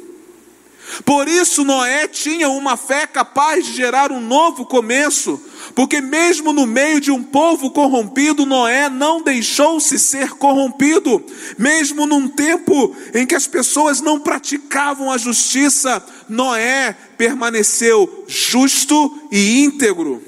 Por 1.05 1.27
isso 1.29 1.65
Noé 1.65 2.07
tinha 2.07 2.49
uma 2.49 2.77
fé 2.77 3.07
capaz 3.07 3.65
de 3.65 3.73
gerar 3.73 4.13
um 4.13 4.21
novo 4.21 4.67
começo, 4.67 5.41
porque 5.75 6.01
mesmo 6.01 6.53
no 6.53 6.67
meio 6.67 7.01
de 7.01 7.11
um 7.11 7.23
povo 7.23 7.71
corrompido, 7.71 8.47
Noé 8.47 8.89
não 8.89 9.23
deixou-se 9.23 9.99
ser 9.99 10.31
corrompido, 10.31 11.25
mesmo 11.59 12.07
num 12.07 12.29
tempo 12.29 12.95
em 13.15 13.27
que 13.27 13.35
as 13.35 13.47
pessoas 13.47 14.01
não 14.01 14.21
praticavam 14.21 15.11
a 15.11 15.19
justiça, 15.19 16.05
Noé 16.29 16.97
permaneceu 17.17 18.25
justo 18.27 19.29
e 19.31 19.65
íntegro. 19.65 20.23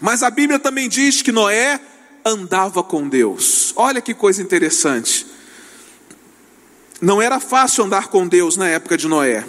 Mas 0.00 0.22
a 0.22 0.30
Bíblia 0.30 0.58
também 0.58 0.88
diz 0.88 1.22
que 1.22 1.32
Noé 1.32 1.80
andava 2.24 2.82
com 2.82 3.08
Deus. 3.08 3.72
Olha 3.76 4.00
que 4.00 4.14
coisa 4.14 4.42
interessante. 4.42 5.26
Não 7.00 7.20
era 7.20 7.38
fácil 7.38 7.84
andar 7.84 8.08
com 8.08 8.26
Deus 8.26 8.56
na 8.56 8.68
época 8.68 8.96
de 8.96 9.06
Noé. 9.06 9.44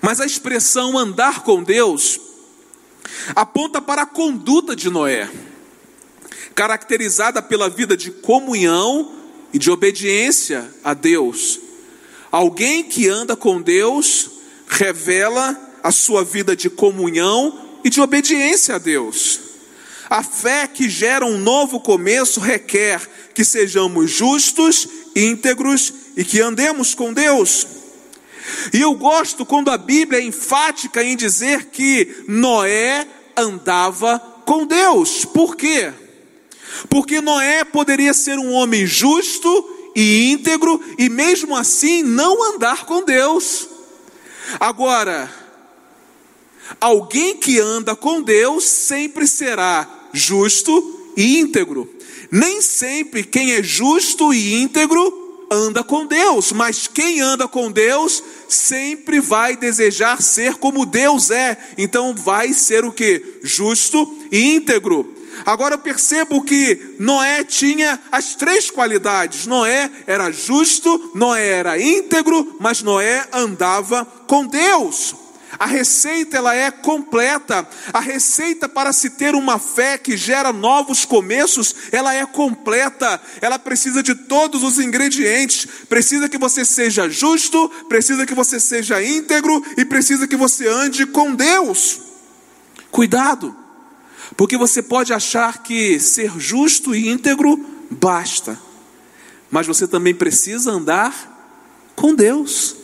Mas 0.00 0.20
a 0.20 0.26
expressão 0.26 0.96
andar 0.96 1.42
com 1.42 1.62
Deus 1.62 2.20
aponta 3.34 3.80
para 3.80 4.02
a 4.02 4.06
conduta 4.06 4.74
de 4.74 4.88
Noé, 4.88 5.30
caracterizada 6.54 7.42
pela 7.42 7.68
vida 7.68 7.96
de 7.96 8.10
comunhão 8.10 9.12
e 9.52 9.58
de 9.58 9.70
obediência 9.70 10.72
a 10.82 10.94
Deus. 10.94 11.60
Alguém 12.30 12.84
que 12.84 13.08
anda 13.08 13.36
com 13.36 13.60
Deus 13.60 14.30
revela 14.68 15.58
a 15.82 15.90
sua 15.90 16.22
vida 16.22 16.54
de 16.54 16.70
comunhão 16.70 17.58
e 17.82 17.90
de 17.90 18.00
obediência 18.00 18.76
a 18.76 18.78
Deus. 18.78 19.40
A 20.08 20.22
fé 20.22 20.66
que 20.66 20.88
gera 20.88 21.24
um 21.24 21.38
novo 21.38 21.80
começo 21.80 22.40
requer 22.40 23.00
que 23.34 23.44
sejamos 23.44 24.10
justos, 24.10 24.88
íntegros 25.14 25.92
e 26.16 26.24
que 26.24 26.40
andemos 26.40 26.94
com 26.94 27.12
Deus. 27.12 27.66
E 28.72 28.80
eu 28.80 28.94
gosto 28.94 29.44
quando 29.44 29.70
a 29.70 29.78
Bíblia 29.78 30.20
é 30.20 30.24
enfática 30.24 31.02
em 31.02 31.16
dizer 31.16 31.66
que 31.66 32.24
Noé 32.26 33.06
andava 33.36 34.18
com 34.44 34.66
Deus. 34.66 35.24
Por 35.24 35.56
quê? 35.56 35.92
Porque 36.88 37.20
Noé 37.20 37.64
poderia 37.64 38.14
ser 38.14 38.38
um 38.38 38.52
homem 38.52 38.86
justo 38.86 39.92
e 39.94 40.30
íntegro 40.32 40.80
e 40.98 41.08
mesmo 41.08 41.56
assim 41.56 42.02
não 42.02 42.54
andar 42.54 42.86
com 42.86 43.02
Deus. 43.02 43.68
Agora, 44.58 45.32
alguém 46.80 47.36
que 47.36 47.58
anda 47.58 47.94
com 47.94 48.22
Deus 48.22 48.64
sempre 48.64 49.26
será 49.26 49.88
justo 50.12 51.12
e 51.16 51.38
íntegro. 51.38 51.88
Nem 52.30 52.60
sempre 52.62 53.24
quem 53.24 53.52
é 53.52 53.62
justo 53.62 54.32
e 54.32 54.54
íntegro 54.62 55.19
anda 55.50 55.82
com 55.82 56.06
Deus, 56.06 56.52
mas 56.52 56.86
quem 56.86 57.20
anda 57.20 57.48
com 57.48 57.72
Deus 57.72 58.22
sempre 58.48 59.20
vai 59.20 59.56
desejar 59.56 60.22
ser 60.22 60.54
como 60.54 60.86
Deus 60.86 61.30
é. 61.30 61.58
Então 61.76 62.14
vai 62.14 62.52
ser 62.52 62.84
o 62.84 62.92
que? 62.92 63.40
Justo 63.42 64.18
e 64.30 64.54
íntegro. 64.54 65.16
Agora 65.44 65.74
eu 65.74 65.78
percebo 65.78 66.42
que 66.42 66.96
Noé 66.98 67.44
tinha 67.44 67.98
as 68.12 68.34
três 68.34 68.70
qualidades. 68.70 69.46
Noé 69.46 69.90
era 70.06 70.30
justo, 70.30 71.12
Noé 71.14 71.48
era 71.48 71.80
íntegro, 71.80 72.56
mas 72.60 72.82
Noé 72.82 73.26
andava 73.32 74.04
com 74.26 74.46
Deus. 74.46 75.14
A 75.58 75.66
receita 75.66 76.36
ela 76.36 76.54
é 76.54 76.70
completa. 76.70 77.66
A 77.92 78.00
receita 78.00 78.68
para 78.68 78.92
se 78.92 79.10
ter 79.10 79.34
uma 79.34 79.58
fé 79.58 79.98
que 79.98 80.16
gera 80.16 80.52
novos 80.52 81.04
começos, 81.04 81.74
ela 81.90 82.14
é 82.14 82.24
completa. 82.24 83.20
Ela 83.40 83.58
precisa 83.58 84.02
de 84.02 84.14
todos 84.14 84.62
os 84.62 84.78
ingredientes. 84.78 85.66
Precisa 85.88 86.28
que 86.28 86.38
você 86.38 86.64
seja 86.64 87.08
justo, 87.08 87.68
precisa 87.88 88.24
que 88.24 88.34
você 88.34 88.60
seja 88.60 89.02
íntegro 89.02 89.64
e 89.76 89.84
precisa 89.84 90.26
que 90.26 90.36
você 90.36 90.68
ande 90.68 91.06
com 91.06 91.34
Deus. 91.34 92.00
Cuidado, 92.90 93.56
porque 94.36 94.56
você 94.56 94.82
pode 94.82 95.12
achar 95.12 95.62
que 95.62 95.98
ser 96.00 96.32
justo 96.38 96.94
e 96.94 97.08
íntegro 97.08 97.58
basta. 97.90 98.58
Mas 99.50 99.66
você 99.66 99.86
também 99.86 100.14
precisa 100.14 100.70
andar 100.70 101.92
com 101.96 102.14
Deus. 102.14 102.76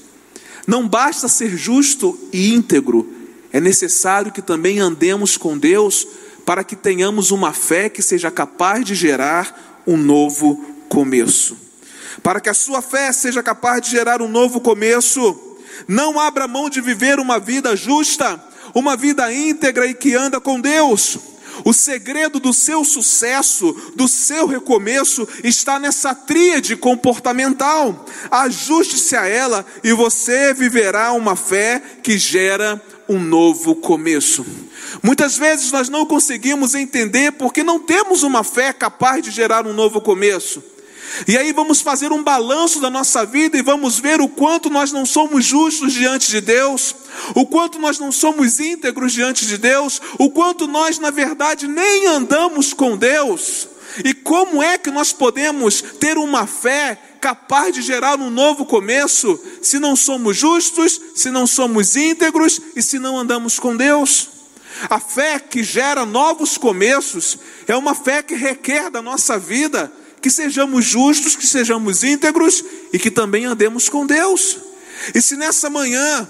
Não 0.67 0.89
basta 0.89 1.29
ser 1.29 1.57
justo 1.57 2.19
e 2.33 2.53
íntegro, 2.53 3.09
é 3.53 3.61
necessário 3.61 4.33
que 4.33 4.43
também 4.43 4.81
andemos 4.81 5.37
com 5.37 5.57
Deus 5.57 6.07
para 6.45 6.63
que 6.63 6.77
tenhamos 6.77 7.31
uma 7.31 7.53
fé 7.53 7.89
que 7.89 8.03
seja 8.03 8.31
capaz 8.31 8.85
de 8.85 8.95
gerar 8.95 9.83
um 9.87 9.97
novo 9.97 10.63
começo. 10.89 11.57
Para 12.23 12.41
que 12.41 12.49
a 12.49 12.55
sua 12.55 12.83
fé 12.83 13.13
seja 13.13 13.43
capaz 13.43 13.83
de 13.83 13.91
gerar 13.91 14.21
um 14.21 14.29
novo 14.29 14.61
começo, 14.61 15.57
não 15.89 16.19
abra 16.19 16.47
mão 16.49 16.69
de 16.69 16.81
viver 16.81 17.19
uma 17.19 17.39
vida 17.39 17.75
justa, 17.77 18.43
uma 18.75 18.97
vida 18.97 19.33
íntegra 19.33 19.87
e 19.87 19.95
que 19.95 20.15
anda 20.15 20.41
com 20.41 20.61
Deus. 20.61 21.19
O 21.65 21.73
segredo 21.73 22.39
do 22.39 22.53
seu 22.53 22.85
sucesso, 22.85 23.73
do 23.95 24.09
seu 24.09 24.47
recomeço, 24.47 25.27
está 25.43 25.79
nessa 25.79 26.15
tríade 26.15 26.77
comportamental. 26.77 28.05
Ajuste-se 28.31 29.17
a 29.17 29.27
ela 29.27 29.65
e 29.83 29.93
você 29.93 30.53
viverá 30.55 31.13
uma 31.13 31.37
fé 31.37 31.83
que 32.03 32.19
gera 32.19 32.81
um 33.09 33.19
novo 33.19 33.75
começo. 33.77 34.45
Muitas 35.03 35.37
vezes 35.37 35.71
nós 35.73 35.89
não 35.89 36.07
conseguimos 36.07 36.75
entender 36.75 37.33
porque 37.33 37.63
não 37.63 37.79
temos 37.79 38.23
uma 38.23 38.43
fé 38.43 38.73
capaz 38.73 39.23
de 39.23 39.31
gerar 39.31 39.67
um 39.67 39.73
novo 39.73 40.01
começo. 40.01 40.63
E 41.27 41.37
aí 41.37 41.53
vamos 41.53 41.81
fazer 41.81 42.13
um 42.13 42.23
balanço 42.23 42.81
da 42.81 42.91
nossa 42.91 43.25
vida 43.25 43.57
e 43.57 43.63
vamos 43.63 43.99
ver 43.99 44.21
o 44.21 44.29
quanto 44.29 44.69
nós 44.69 44.93
não 44.93 45.07
somos 45.07 45.45
justos 45.45 45.93
diante 45.93 46.31
de 46.31 46.41
Deus, 46.41 46.95
o 47.35 47.47
quanto 47.47 47.79
nós 47.79 47.99
não 47.99 48.13
somos 48.13 48.61
íntegros 48.61 49.13
diante 49.13 49.47
de 49.47 49.57
Deus, 49.57 50.01
o 50.19 50.31
quanto 50.31 50.67
nós, 50.67 50.99
na 50.99 51.11
verdade, 51.11 51.67
nem 51.67 52.07
andamos 52.07 52.73
com 52.73 52.97
Deus. 52.97 53.69
E 54.05 54.13
como 54.13 54.63
é 54.63 54.77
que 54.77 54.91
nós 54.91 55.13
podemos 55.13 55.81
ter 55.81 56.19
uma 56.19 56.47
fé 56.47 57.01
capaz 57.21 57.75
de 57.75 57.81
gerar 57.81 58.19
um 58.21 58.31
novo 58.31 58.67
começo 58.67 59.41
se 59.63 59.79
não 59.79 59.97
somos 59.97 60.37
justos, 60.37 61.01
se 61.15 61.31
não 61.31 61.47
somos 61.47 61.97
íntegros 61.97 62.61
e 62.75 62.83
se 62.83 62.99
não 62.99 63.19
andamos 63.19 63.59
com 63.59 63.75
Deus? 63.75 64.29
A 64.91 65.01
fé 65.01 65.39
que 65.39 65.63
gera 65.63 66.05
novos 66.05 66.59
começos 66.59 67.39
é 67.67 67.75
uma 67.75 67.95
fé 67.95 68.23
que 68.23 68.35
requer 68.35 68.91
da 68.91 69.01
nossa 69.01 69.39
vida 69.39 69.91
que 70.21 70.31
sejamos 70.31 70.85
justos, 70.85 71.37
que 71.37 71.47
sejamos 71.47 72.03
íntegros 72.03 72.65
e 72.93 72.99
que 72.99 73.11
também 73.11 73.45
andemos 73.45 73.89
com 73.89 74.07
Deus. 74.07 74.59
E 75.15 75.21
se 75.21 75.37
nessa 75.37 75.71
manhã 75.71 76.29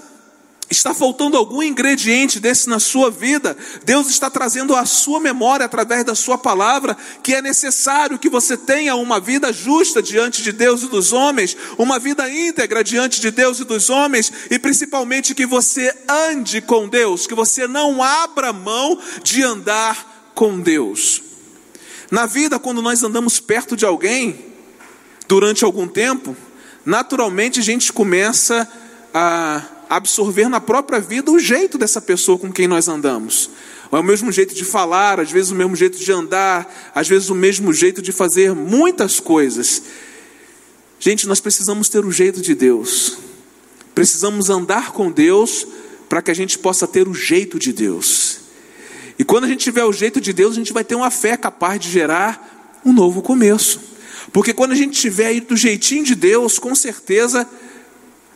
está 0.69 0.93
faltando 0.93 1.37
algum 1.37 1.63
ingrediente 1.63 2.39
desse 2.39 2.67
na 2.67 2.79
sua 2.79 3.09
vida, 3.09 3.55
Deus 3.85 4.09
está 4.09 4.29
trazendo 4.29 4.75
à 4.75 4.85
sua 4.85 5.19
memória 5.19 5.65
através 5.65 6.03
da 6.03 6.13
sua 6.13 6.37
palavra 6.37 6.95
que 7.23 7.33
é 7.33 7.41
necessário 7.41 8.19
que 8.19 8.29
você 8.29 8.57
tenha 8.57 8.95
uma 8.95 9.19
vida 9.19 9.51
justa 9.53 10.01
diante 10.01 10.41
de 10.41 10.51
Deus 10.51 10.83
e 10.83 10.87
dos 10.87 11.13
homens, 11.13 11.55
uma 11.77 11.99
vida 11.99 12.29
íntegra 12.29 12.83
diante 12.83 13.21
de 13.21 13.31
Deus 13.31 13.59
e 13.59 13.63
dos 13.63 13.89
homens 13.89 14.31
e 14.51 14.59
principalmente 14.59 15.33
que 15.33 15.45
você 15.45 15.95
ande 16.07 16.61
com 16.61 16.87
Deus, 16.87 17.25
que 17.25 17.35
você 17.35 17.67
não 17.67 18.03
abra 18.03 18.51
mão 18.51 18.99
de 19.23 19.43
andar 19.43 20.31
com 20.35 20.59
Deus. 20.59 21.26
Na 22.09 22.25
vida, 22.25 22.57
quando 22.57 22.81
nós 22.81 23.03
andamos 23.03 23.39
perto 23.39 23.75
de 23.75 23.85
alguém, 23.85 24.45
durante 25.27 25.65
algum 25.65 25.87
tempo, 25.87 26.35
naturalmente 26.85 27.59
a 27.59 27.63
gente 27.63 27.91
começa 27.91 28.67
a 29.13 29.61
absorver 29.89 30.47
na 30.47 30.59
própria 30.59 30.99
vida 30.99 31.31
o 31.31 31.39
jeito 31.39 31.77
dessa 31.77 32.01
pessoa 32.01 32.37
com 32.37 32.51
quem 32.51 32.67
nós 32.67 32.87
andamos. 32.87 33.49
É 33.91 33.97
o 33.97 34.03
mesmo 34.03 34.31
jeito 34.31 34.53
de 34.53 34.65
falar, 34.65 35.19
às 35.19 35.31
vezes 35.31 35.51
o 35.51 35.55
mesmo 35.55 35.75
jeito 35.75 35.97
de 35.97 36.11
andar, 36.11 36.91
às 36.93 37.07
vezes 37.07 37.29
o 37.29 37.35
mesmo 37.35 37.73
jeito 37.73 38.01
de 38.01 38.11
fazer 38.11 38.53
muitas 38.53 39.19
coisas. 39.19 39.81
Gente, 40.99 41.27
nós 41.27 41.39
precisamos 41.39 41.89
ter 41.89 42.05
o 42.05 42.11
jeito 42.11 42.41
de 42.41 42.55
Deus. 42.55 43.17
Precisamos 43.93 44.49
andar 44.49 44.91
com 44.91 45.11
Deus 45.11 45.65
para 46.09 46.21
que 46.21 46.31
a 46.31 46.33
gente 46.33 46.57
possa 46.57 46.87
ter 46.87 47.07
o 47.07 47.13
jeito 47.13 47.59
de 47.59 47.71
Deus. 47.71 48.46
E 49.19 49.23
quando 49.23 49.45
a 49.45 49.47
gente 49.47 49.63
tiver 49.63 49.83
o 49.83 49.93
jeito 49.93 50.21
de 50.21 50.31
Deus, 50.31 50.53
a 50.53 50.55
gente 50.55 50.73
vai 50.73 50.83
ter 50.83 50.95
uma 50.95 51.09
fé 51.09 51.35
capaz 51.35 51.79
de 51.79 51.89
gerar 51.89 52.79
um 52.85 52.93
novo 52.93 53.21
começo. 53.21 53.79
Porque 54.31 54.53
quando 54.53 54.73
a 54.73 54.75
gente 54.75 54.99
tiver 54.99 55.27
aí 55.27 55.39
do 55.39 55.55
jeitinho 55.55 56.03
de 56.03 56.15
Deus, 56.15 56.59
com 56.59 56.75
certeza 56.75 57.47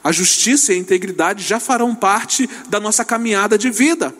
a 0.04 0.12
justiça 0.12 0.74
e 0.74 0.76
a 0.76 0.80
integridade 0.80 1.44
já 1.44 1.60
farão 1.60 1.94
parte 1.94 2.50
da 2.70 2.80
nossa 2.80 3.06
caminhada 3.06 3.58
de 3.58 3.70
vida. 3.70 4.14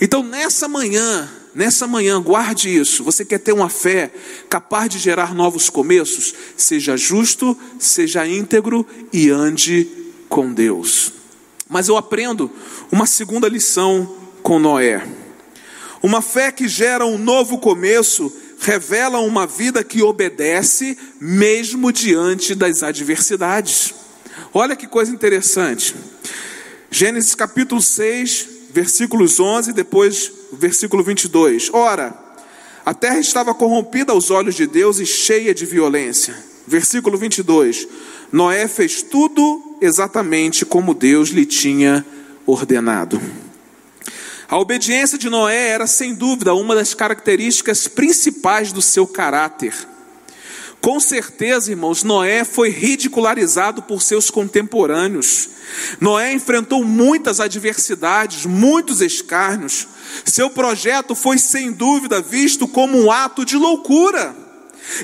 Então, 0.00 0.22
nessa 0.22 0.66
manhã, 0.66 1.30
nessa 1.54 1.86
manhã, 1.86 2.20
guarde 2.20 2.68
isso. 2.68 3.04
Você 3.04 3.24
quer 3.24 3.38
ter 3.38 3.52
uma 3.52 3.68
fé 3.68 4.10
capaz 4.48 4.90
de 4.90 4.98
gerar 4.98 5.34
novos 5.34 5.70
começos? 5.70 6.34
Seja 6.56 6.96
justo, 6.96 7.56
seja 7.78 8.26
íntegro 8.26 8.84
e 9.12 9.30
ande 9.30 9.86
com 10.28 10.52
Deus. 10.52 11.12
Mas 11.68 11.86
eu 11.88 11.96
aprendo 11.96 12.50
uma 12.90 13.06
segunda 13.06 13.48
lição 13.48 14.16
com 14.42 14.58
Noé. 14.58 15.06
Uma 16.02 16.22
fé 16.22 16.52
que 16.52 16.68
gera 16.68 17.04
um 17.04 17.18
novo 17.18 17.58
começo 17.58 18.32
revela 18.60 19.18
uma 19.20 19.46
vida 19.46 19.82
que 19.84 20.02
obedece 20.02 20.96
mesmo 21.20 21.92
diante 21.92 22.54
das 22.54 22.82
adversidades. 22.82 23.94
Olha 24.52 24.76
que 24.76 24.86
coisa 24.86 25.12
interessante. 25.12 25.94
Gênesis 26.90 27.34
capítulo 27.34 27.80
6, 27.80 28.48
versículos 28.70 29.38
11, 29.38 29.72
depois 29.72 30.32
versículo 30.52 31.02
22. 31.02 31.70
Ora, 31.72 32.16
a 32.84 32.94
terra 32.94 33.18
estava 33.18 33.54
corrompida 33.54 34.12
aos 34.12 34.30
olhos 34.30 34.54
de 34.54 34.66
Deus 34.66 34.98
e 34.98 35.06
cheia 35.06 35.54
de 35.54 35.66
violência. 35.66 36.34
Versículo 36.66 37.18
22. 37.18 37.86
Noé 38.32 38.68
fez 38.68 39.02
tudo 39.02 39.76
exatamente 39.80 40.64
como 40.64 40.94
Deus 40.94 41.30
lhe 41.30 41.44
tinha 41.44 42.04
ordenado. 42.46 43.20
A 44.50 44.58
obediência 44.58 45.18
de 45.18 45.28
Noé 45.28 45.68
era, 45.68 45.86
sem 45.86 46.14
dúvida, 46.14 46.54
uma 46.54 46.74
das 46.74 46.94
características 46.94 47.86
principais 47.86 48.72
do 48.72 48.80
seu 48.80 49.06
caráter. 49.06 49.74
Com 50.80 50.98
certeza, 50.98 51.70
irmãos, 51.70 52.02
Noé 52.02 52.44
foi 52.44 52.70
ridicularizado 52.70 53.82
por 53.82 54.00
seus 54.00 54.30
contemporâneos. 54.30 55.50
Noé 56.00 56.32
enfrentou 56.32 56.82
muitas 56.82 57.40
adversidades, 57.40 58.46
muitos 58.46 59.02
escárnios. 59.02 59.86
Seu 60.24 60.48
projeto 60.48 61.14
foi, 61.14 61.36
sem 61.36 61.70
dúvida, 61.70 62.22
visto 62.22 62.66
como 62.66 62.96
um 62.96 63.12
ato 63.12 63.44
de 63.44 63.56
loucura. 63.56 64.34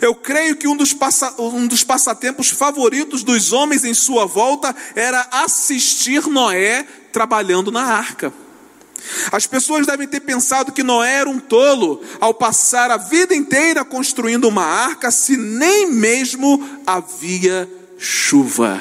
Eu 0.00 0.14
creio 0.14 0.56
que 0.56 0.66
um 0.66 0.74
dos, 0.74 0.94
passa, 0.94 1.34
um 1.38 1.66
dos 1.66 1.84
passatempos 1.84 2.48
favoritos 2.48 3.22
dos 3.22 3.52
homens 3.52 3.84
em 3.84 3.92
sua 3.92 4.24
volta 4.24 4.74
era 4.94 5.28
assistir 5.30 6.26
Noé 6.28 6.86
trabalhando 7.12 7.70
na 7.70 7.82
arca. 7.82 8.32
As 9.30 9.46
pessoas 9.46 9.87
devem 9.87 10.06
ter 10.06 10.20
pensado 10.20 10.73
que 10.73 10.82
Noé 10.82 11.16
era 11.16 11.28
um 11.28 11.38
tolo 11.38 12.02
ao 12.20 12.34
passar 12.34 12.90
a 12.90 12.96
vida 12.96 13.34
inteira 13.34 13.84
construindo 13.84 14.49
uma 14.49 14.64
arca, 14.64 15.11
se 15.11 15.37
nem 15.37 15.90
mesmo 15.90 16.80
havia 16.87 17.68
chuva. 17.99 18.80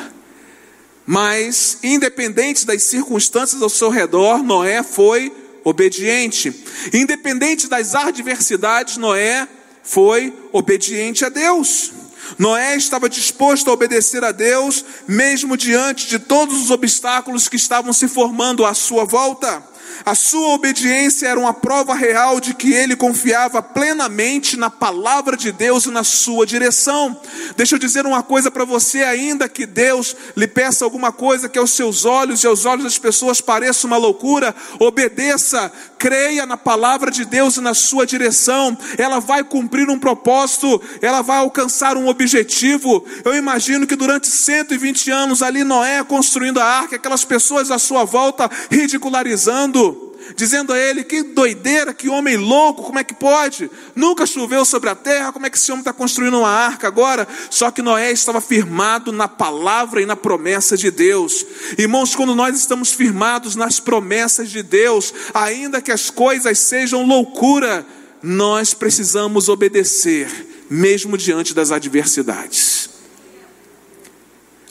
Mas, 1.05 1.79
independente 1.83 2.65
das 2.65 2.83
circunstâncias 2.83 3.61
ao 3.61 3.69
seu 3.69 3.89
redor, 3.89 4.41
Noé 4.41 4.81
foi 4.83 5.31
obediente. 5.63 6.53
Independente 6.93 7.67
das 7.67 7.93
adversidades, 7.95 8.97
Noé 8.97 9.47
foi 9.83 10.33
obediente 10.51 11.25
a 11.25 11.29
Deus. 11.29 11.91
Noé 12.37 12.75
estava 12.75 13.09
disposto 13.09 13.69
a 13.69 13.73
obedecer 13.73 14.23
a 14.23 14.31
Deus, 14.31 14.83
mesmo 15.07 15.57
diante 15.57 16.07
de 16.07 16.19
todos 16.19 16.61
os 16.61 16.71
obstáculos 16.71 17.47
que 17.47 17.57
estavam 17.57 17.91
se 17.91 18.07
formando 18.07 18.65
à 18.65 18.73
sua 18.73 19.03
volta. 19.03 19.72
A 20.05 20.15
sua 20.15 20.49
obediência 20.49 21.27
era 21.27 21.39
uma 21.39 21.53
prova 21.53 21.93
real 21.93 22.39
de 22.39 22.53
que 22.53 22.73
ele 22.73 22.95
confiava 22.95 23.61
plenamente 23.61 24.57
na 24.57 24.69
palavra 24.69 25.37
de 25.37 25.51
Deus 25.51 25.85
e 25.85 25.91
na 25.91 26.03
sua 26.03 26.45
direção. 26.45 27.19
Deixa 27.55 27.75
eu 27.75 27.79
dizer 27.79 28.05
uma 28.05 28.21
coisa 28.21 28.51
para 28.51 28.65
você, 28.65 29.03
ainda 29.03 29.47
que 29.47 29.65
Deus 29.65 30.15
lhe 30.35 30.47
peça 30.47 30.83
alguma 30.83 31.11
coisa 31.11 31.47
que 31.47 31.57
aos 31.57 31.71
seus 31.71 32.03
olhos 32.03 32.43
e 32.43 32.47
aos 32.47 32.65
olhos 32.65 32.83
das 32.83 32.97
pessoas 32.97 33.39
pareça 33.39 33.87
uma 33.87 33.97
loucura, 33.97 34.53
obedeça, 34.79 35.71
creia 36.03 36.45
na 36.45 36.57
palavra 36.57 37.09
de 37.09 37.23
Deus 37.23 37.55
e 37.55 37.61
na 37.61 37.73
sua 37.73 38.05
direção. 38.05 38.77
Ela 38.97 39.19
vai 39.19 39.41
cumprir 39.41 39.89
um 39.89 39.97
propósito, 39.97 40.81
ela 41.01 41.21
vai 41.21 41.37
alcançar 41.37 41.95
um 41.95 42.09
objetivo. 42.09 43.05
Eu 43.23 43.33
imagino 43.33 43.87
que 43.87 43.95
durante 43.95 44.27
120 44.27 45.09
anos 45.09 45.41
ali 45.41 45.63
Noé 45.63 46.03
construindo 46.03 46.59
a 46.59 46.65
arca, 46.65 46.97
aquelas 46.97 47.23
pessoas 47.23 47.71
à 47.71 47.79
sua 47.79 48.03
volta 48.03 48.51
ridicularizando, 48.69 50.12
dizendo 50.35 50.73
a 50.73 50.79
ele: 50.79 51.03
que 51.03 51.23
doideira, 51.23 51.93
que 51.93 52.09
homem 52.09 52.37
louco, 52.37 52.83
como 52.83 52.99
é 52.99 53.03
que 53.03 53.13
pode? 53.13 53.69
Nunca 53.95 54.25
choveu 54.25 54.65
sobre 54.65 54.89
a 54.89 54.95
terra, 54.95 55.31
como 55.31 55.45
é 55.45 55.49
que 55.49 55.57
esse 55.57 55.71
homem 55.71 55.81
está 55.81 55.93
construindo 55.93 56.39
uma 56.39 56.49
arca 56.49 56.87
agora? 56.87 57.27
Só 57.49 57.71
que 57.71 57.81
Noé 57.81 58.11
estava 58.11 58.41
firmado 58.41 59.11
na 59.11 59.27
palavra 59.27 60.01
e 60.01 60.05
na 60.05 60.15
promessa 60.15 60.77
de 60.77 60.89
Deus. 60.91 61.45
Irmãos, 61.77 62.15
quando 62.15 62.35
nós 62.35 62.57
estamos 62.57 62.91
firmados 62.93 63.55
nas 63.55 63.79
promessas 63.79 64.49
de 64.49 64.63
Deus, 64.63 65.13
ainda 65.33 65.81
que 65.81 65.91
as 65.91 66.09
coisas 66.09 66.59
sejam 66.59 67.05
loucura, 67.05 67.85
nós 68.21 68.73
precisamos 68.73 69.49
obedecer, 69.49 70.27
mesmo 70.69 71.17
diante 71.17 71.53
das 71.53 71.71
adversidades. 71.71 72.89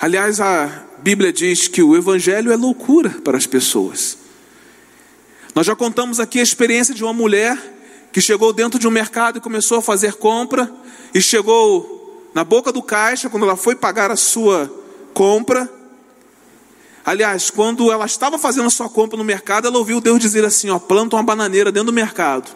Aliás, 0.01 0.41
a 0.41 0.87
Bíblia 1.03 1.33
diz 1.33 1.69
que 1.69 1.83
o 1.83 1.97
Evangelho 1.97 2.51
é 2.51 2.57
loucura 2.57 3.11
para 3.23 3.37
as 3.37 3.47
pessoas. 3.47 4.22
Nós 5.55 5.67
já 5.67 5.77
contamos 5.77 6.19
aqui 6.19 6.41
a 6.41 6.43
experiência 6.43 6.95
de 6.95 7.05
uma 7.05 7.13
mulher 7.13 7.59
que 8.11 8.21
chegou 8.21 8.53
dentro 8.53 8.79
de 8.79 8.89
um 8.89 8.91
mercado 8.91 9.39
e 9.39 9.41
começou 9.41 9.79
a 9.79 9.83
fazer 9.83 10.15
compra, 10.15 10.71
e 11.15 11.21
chegou 11.21 12.31
na 12.35 12.45
boca 12.45 12.73
do 12.73 12.83
caixa, 12.83 13.29
quando 13.29 13.45
ela 13.45 13.57
foi 13.57 13.75
pagar 13.75 14.11
a 14.11 14.17
sua 14.17 14.71
compra. 15.13 15.71
Aliás, 17.05 17.51
quando 17.51 17.91
ela 17.91 18.07
estava 18.07 18.39
fazendo 18.39 18.67
a 18.67 18.71
sua 18.71 18.89
compra 18.89 19.17
no 19.17 19.25
mercado, 19.25 19.67
ela 19.67 19.77
ouviu 19.77 20.01
Deus 20.01 20.21
dizer 20.21 20.45
assim: 20.45 20.71
ó, 20.71 20.79
planta 20.79 21.17
uma 21.17 21.23
bananeira 21.23 21.73
dentro 21.73 21.87
do 21.87 21.93
mercado. 21.93 22.51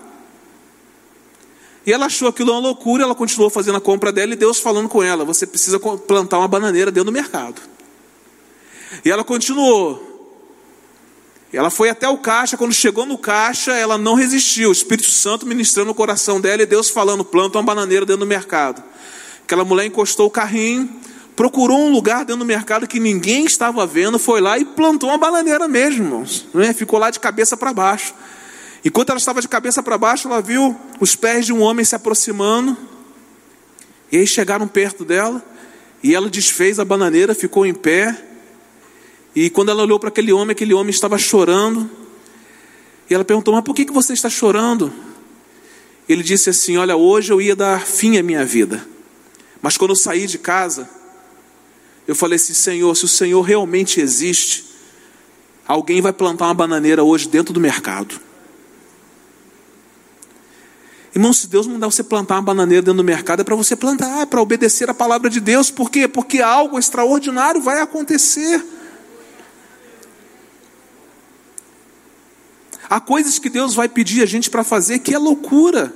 E 1.84 1.92
ela 1.92 2.06
achou 2.06 2.28
aquilo 2.28 2.52
uma 2.52 2.60
loucura, 2.60 3.04
ela 3.04 3.14
continuou 3.14 3.50
fazendo 3.50 3.76
a 3.76 3.80
compra 3.80 4.10
dela 4.10 4.32
e 4.32 4.36
Deus 4.36 4.58
falando 4.58 4.88
com 4.88 5.02
ela: 5.02 5.24
você 5.24 5.46
precisa 5.46 5.78
plantar 5.78 6.38
uma 6.38 6.48
bananeira 6.48 6.90
dentro 6.90 7.10
do 7.10 7.12
mercado. 7.12 7.60
E 9.04 9.10
ela 9.10 9.24
continuou. 9.24 10.15
Ela 11.52 11.70
foi 11.70 11.88
até 11.88 12.08
o 12.08 12.18
caixa, 12.18 12.56
quando 12.56 12.72
chegou 12.72 13.06
no 13.06 13.16
caixa, 13.16 13.72
ela 13.72 13.96
não 13.96 14.14
resistiu. 14.14 14.68
O 14.68 14.72
Espírito 14.72 15.10
Santo 15.10 15.46
ministrando 15.46 15.88
no 15.88 15.94
coração 15.94 16.40
dela 16.40 16.62
e 16.62 16.66
Deus 16.66 16.90
falando: 16.90 17.24
planta 17.24 17.58
uma 17.58 17.64
bananeira 17.64 18.04
dentro 18.04 18.20
do 18.20 18.26
mercado. 18.26 18.82
Aquela 19.44 19.64
mulher 19.64 19.86
encostou 19.86 20.26
o 20.26 20.30
carrinho, 20.30 20.90
procurou 21.36 21.78
um 21.78 21.90
lugar 21.90 22.24
dentro 22.24 22.40
do 22.40 22.44
mercado 22.44 22.86
que 22.86 22.98
ninguém 22.98 23.44
estava 23.44 23.86
vendo, 23.86 24.18
foi 24.18 24.40
lá 24.40 24.58
e 24.58 24.64
plantou 24.64 25.08
uma 25.08 25.18
bananeira 25.18 25.68
mesmo, 25.68 26.04
irmãos. 26.04 26.46
Né? 26.52 26.72
Ficou 26.72 26.98
lá 26.98 27.10
de 27.10 27.20
cabeça 27.20 27.56
para 27.56 27.72
baixo. 27.72 28.12
Enquanto 28.84 29.10
ela 29.10 29.18
estava 29.18 29.40
de 29.40 29.48
cabeça 29.48 29.82
para 29.82 29.96
baixo, 29.96 30.28
ela 30.28 30.40
viu 30.40 30.76
os 30.98 31.14
pés 31.14 31.46
de 31.46 31.52
um 31.52 31.60
homem 31.60 31.84
se 31.84 31.94
aproximando. 31.94 32.76
E 34.10 34.16
aí 34.16 34.26
chegaram 34.26 34.66
perto 34.66 35.04
dela. 35.04 35.42
E 36.02 36.14
ela 36.14 36.28
desfez 36.28 36.78
a 36.78 36.84
bananeira, 36.84 37.34
ficou 37.34 37.66
em 37.66 37.74
pé. 37.74 38.16
E 39.36 39.50
quando 39.50 39.68
ela 39.68 39.82
olhou 39.82 40.00
para 40.00 40.08
aquele 40.08 40.32
homem, 40.32 40.52
aquele 40.52 40.72
homem 40.72 40.88
estava 40.88 41.18
chorando. 41.18 41.90
E 43.10 43.14
ela 43.14 43.22
perguntou: 43.22 43.52
Mas 43.52 43.62
por 43.62 43.74
que, 43.74 43.84
que 43.84 43.92
você 43.92 44.14
está 44.14 44.30
chorando? 44.30 44.90
Ele 46.08 46.22
disse 46.22 46.48
assim: 46.48 46.78
Olha, 46.78 46.96
hoje 46.96 47.34
eu 47.34 47.40
ia 47.40 47.54
dar 47.54 47.86
fim 47.86 48.16
à 48.16 48.22
minha 48.22 48.46
vida. 48.46 48.88
Mas 49.60 49.76
quando 49.76 49.90
eu 49.90 49.96
saí 49.96 50.26
de 50.26 50.38
casa, 50.38 50.88
eu 52.08 52.14
falei 52.14 52.36
assim: 52.36 52.54
Senhor, 52.54 52.96
se 52.96 53.04
o 53.04 53.08
Senhor 53.08 53.42
realmente 53.42 54.00
existe, 54.00 54.64
alguém 55.68 56.00
vai 56.00 56.14
plantar 56.14 56.46
uma 56.46 56.54
bananeira 56.54 57.04
hoje 57.04 57.28
dentro 57.28 57.52
do 57.52 57.60
mercado. 57.60 58.18
Irmão, 61.14 61.32
se 61.34 61.46
Deus 61.46 61.66
mandar 61.66 61.90
você 61.90 62.02
plantar 62.02 62.36
uma 62.36 62.42
bananeira 62.42 62.82
dentro 62.82 62.98
do 62.98 63.04
mercado, 63.04 63.40
é 63.40 63.44
para 63.44 63.54
você 63.54 63.76
plantar, 63.76 64.22
é 64.22 64.26
para 64.26 64.40
obedecer 64.40 64.88
a 64.88 64.94
palavra 64.94 65.28
de 65.28 65.40
Deus. 65.40 65.70
Por 65.70 65.90
quê? 65.90 66.08
Porque 66.08 66.40
algo 66.40 66.78
extraordinário 66.78 67.60
vai 67.60 67.80
acontecer. 67.80 68.75
Há 72.88 73.00
coisas 73.00 73.38
que 73.38 73.50
Deus 73.50 73.74
vai 73.74 73.88
pedir 73.88 74.22
a 74.22 74.26
gente 74.26 74.48
para 74.48 74.62
fazer 74.62 75.00
que 75.00 75.14
é 75.14 75.18
loucura. 75.18 75.92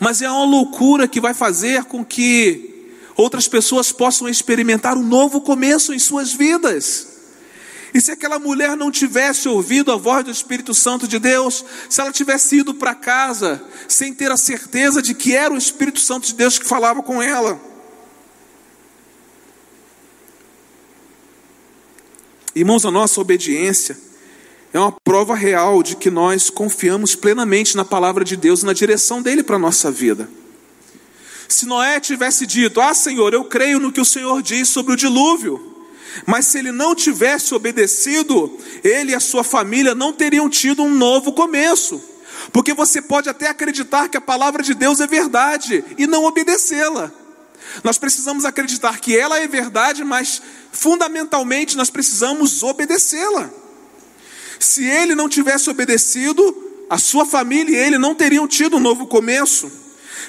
Mas 0.00 0.22
é 0.22 0.30
uma 0.30 0.44
loucura 0.44 1.06
que 1.06 1.20
vai 1.20 1.34
fazer 1.34 1.84
com 1.84 2.04
que 2.04 2.90
outras 3.16 3.46
pessoas 3.46 3.92
possam 3.92 4.28
experimentar 4.28 4.96
um 4.96 5.02
novo 5.02 5.40
começo 5.40 5.92
em 5.92 5.98
suas 5.98 6.32
vidas. 6.32 7.08
E 7.92 8.00
se 8.00 8.10
aquela 8.10 8.40
mulher 8.40 8.76
não 8.76 8.90
tivesse 8.90 9.48
ouvido 9.48 9.92
a 9.92 9.96
voz 9.96 10.24
do 10.24 10.30
Espírito 10.30 10.74
Santo 10.74 11.06
de 11.06 11.18
Deus, 11.18 11.64
se 11.88 12.00
ela 12.00 12.10
tivesse 12.10 12.56
ido 12.56 12.74
para 12.74 12.94
casa 12.94 13.62
sem 13.86 14.12
ter 14.12 14.32
a 14.32 14.36
certeza 14.36 15.00
de 15.00 15.14
que 15.14 15.34
era 15.34 15.54
o 15.54 15.58
Espírito 15.58 16.00
Santo 16.00 16.26
de 16.26 16.34
Deus 16.34 16.58
que 16.58 16.66
falava 16.66 17.02
com 17.02 17.22
ela, 17.22 17.60
irmãos, 22.52 22.84
a 22.84 22.90
nossa 22.90 23.20
obediência 23.20 23.96
é 24.74 24.80
uma 24.80 24.90
prova 24.90 25.36
real 25.36 25.84
de 25.84 25.94
que 25.94 26.10
nós 26.10 26.50
confiamos 26.50 27.14
plenamente 27.14 27.76
na 27.76 27.84
palavra 27.84 28.24
de 28.24 28.36
Deus 28.36 28.62
e 28.62 28.66
na 28.66 28.72
direção 28.72 29.22
dele 29.22 29.44
para 29.44 29.54
a 29.54 29.58
nossa 29.58 29.88
vida. 29.88 30.28
Se 31.48 31.64
Noé 31.64 32.00
tivesse 32.00 32.44
dito: 32.44 32.80
Ah, 32.80 32.92
Senhor, 32.92 33.32
eu 33.32 33.44
creio 33.44 33.78
no 33.78 33.92
que 33.92 34.00
o 34.00 34.04
Senhor 34.04 34.42
diz 34.42 34.68
sobre 34.68 34.92
o 34.92 34.96
dilúvio. 34.96 35.72
Mas 36.26 36.48
se 36.48 36.58
ele 36.58 36.72
não 36.72 36.92
tivesse 36.92 37.54
obedecido, 37.54 38.58
ele 38.82 39.12
e 39.12 39.14
a 39.14 39.20
sua 39.20 39.44
família 39.44 39.94
não 39.94 40.12
teriam 40.12 40.50
tido 40.50 40.82
um 40.82 40.92
novo 40.92 41.32
começo. 41.32 42.02
Porque 42.52 42.74
você 42.74 43.00
pode 43.00 43.28
até 43.28 43.48
acreditar 43.48 44.08
que 44.08 44.16
a 44.16 44.20
palavra 44.20 44.60
de 44.60 44.74
Deus 44.74 44.98
é 44.98 45.06
verdade 45.06 45.84
e 45.96 46.06
não 46.06 46.24
obedecê-la. 46.24 47.12
Nós 47.84 47.96
precisamos 47.96 48.44
acreditar 48.44 48.98
que 48.98 49.16
ela 49.16 49.38
é 49.38 49.46
verdade, 49.46 50.02
mas 50.02 50.42
fundamentalmente 50.72 51.76
nós 51.76 51.90
precisamos 51.90 52.62
obedecê-la. 52.64 53.50
Se 54.64 54.82
ele 54.82 55.14
não 55.14 55.28
tivesse 55.28 55.68
obedecido, 55.68 56.42
a 56.88 56.96
sua 56.96 57.26
família 57.26 57.76
e 57.76 57.80
ele 57.80 57.98
não 57.98 58.14
teriam 58.14 58.48
tido 58.48 58.78
um 58.78 58.80
novo 58.80 59.06
começo. 59.06 59.70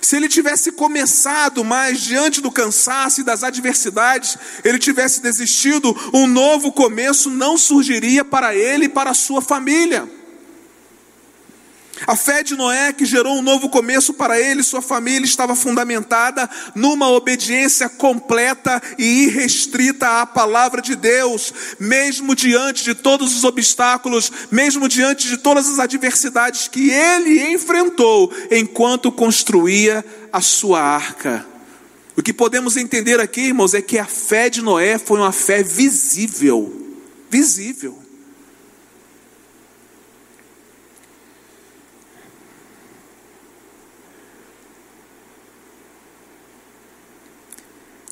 Se 0.01 0.17
ele 0.17 0.27
tivesse 0.27 0.73
começado, 0.73 1.63
mas 1.63 2.01
diante 2.01 2.41
do 2.41 2.51
cansaço 2.51 3.21
e 3.21 3.23
das 3.23 3.45
adversidades, 3.45 4.37
ele 4.61 4.77
tivesse 4.77 5.21
desistido, 5.21 5.95
um 6.13 6.27
novo 6.27 6.73
começo 6.73 7.29
não 7.29 7.57
surgiria 7.57 8.25
para 8.25 8.53
ele 8.53 8.85
e 8.85 8.89
para 8.89 9.11
a 9.11 9.15
sua 9.15 9.41
família. 9.41 10.05
A 12.05 12.15
fé 12.15 12.43
de 12.43 12.55
Noé, 12.55 12.91
que 12.91 13.05
gerou 13.05 13.37
um 13.37 13.41
novo 13.41 13.69
começo 13.69 14.13
para 14.13 14.39
ele 14.39 14.61
e 14.61 14.63
sua 14.63 14.81
família, 14.81 15.25
estava 15.25 15.55
fundamentada 15.55 16.49
numa 16.75 17.09
obediência 17.09 17.87
completa 17.87 18.81
e 18.97 19.23
irrestrita 19.23 20.21
à 20.21 20.25
palavra 20.25 20.81
de 20.81 20.95
Deus, 20.95 21.53
mesmo 21.79 22.35
diante 22.35 22.83
de 22.83 22.93
todos 22.93 23.35
os 23.35 23.43
obstáculos, 23.43 24.31
mesmo 24.51 24.89
diante 24.89 25.27
de 25.27 25.37
todas 25.37 25.69
as 25.69 25.79
adversidades 25.79 26.67
que 26.67 26.89
ele 26.89 27.53
enfrentou 27.53 28.31
enquanto 28.51 29.11
construía 29.11 30.03
a 30.33 30.41
sua 30.41 30.81
arca. 30.81 31.45
O 32.17 32.21
que 32.21 32.33
podemos 32.33 32.77
entender 32.77 33.19
aqui, 33.19 33.41
irmãos, 33.41 33.73
é 33.73 33.81
que 33.81 33.97
a 33.97 34.05
fé 34.05 34.49
de 34.49 34.61
Noé 34.61 34.97
foi 34.97 35.19
uma 35.19 35.31
fé 35.31 35.63
visível. 35.63 36.97
Visível. 37.29 38.04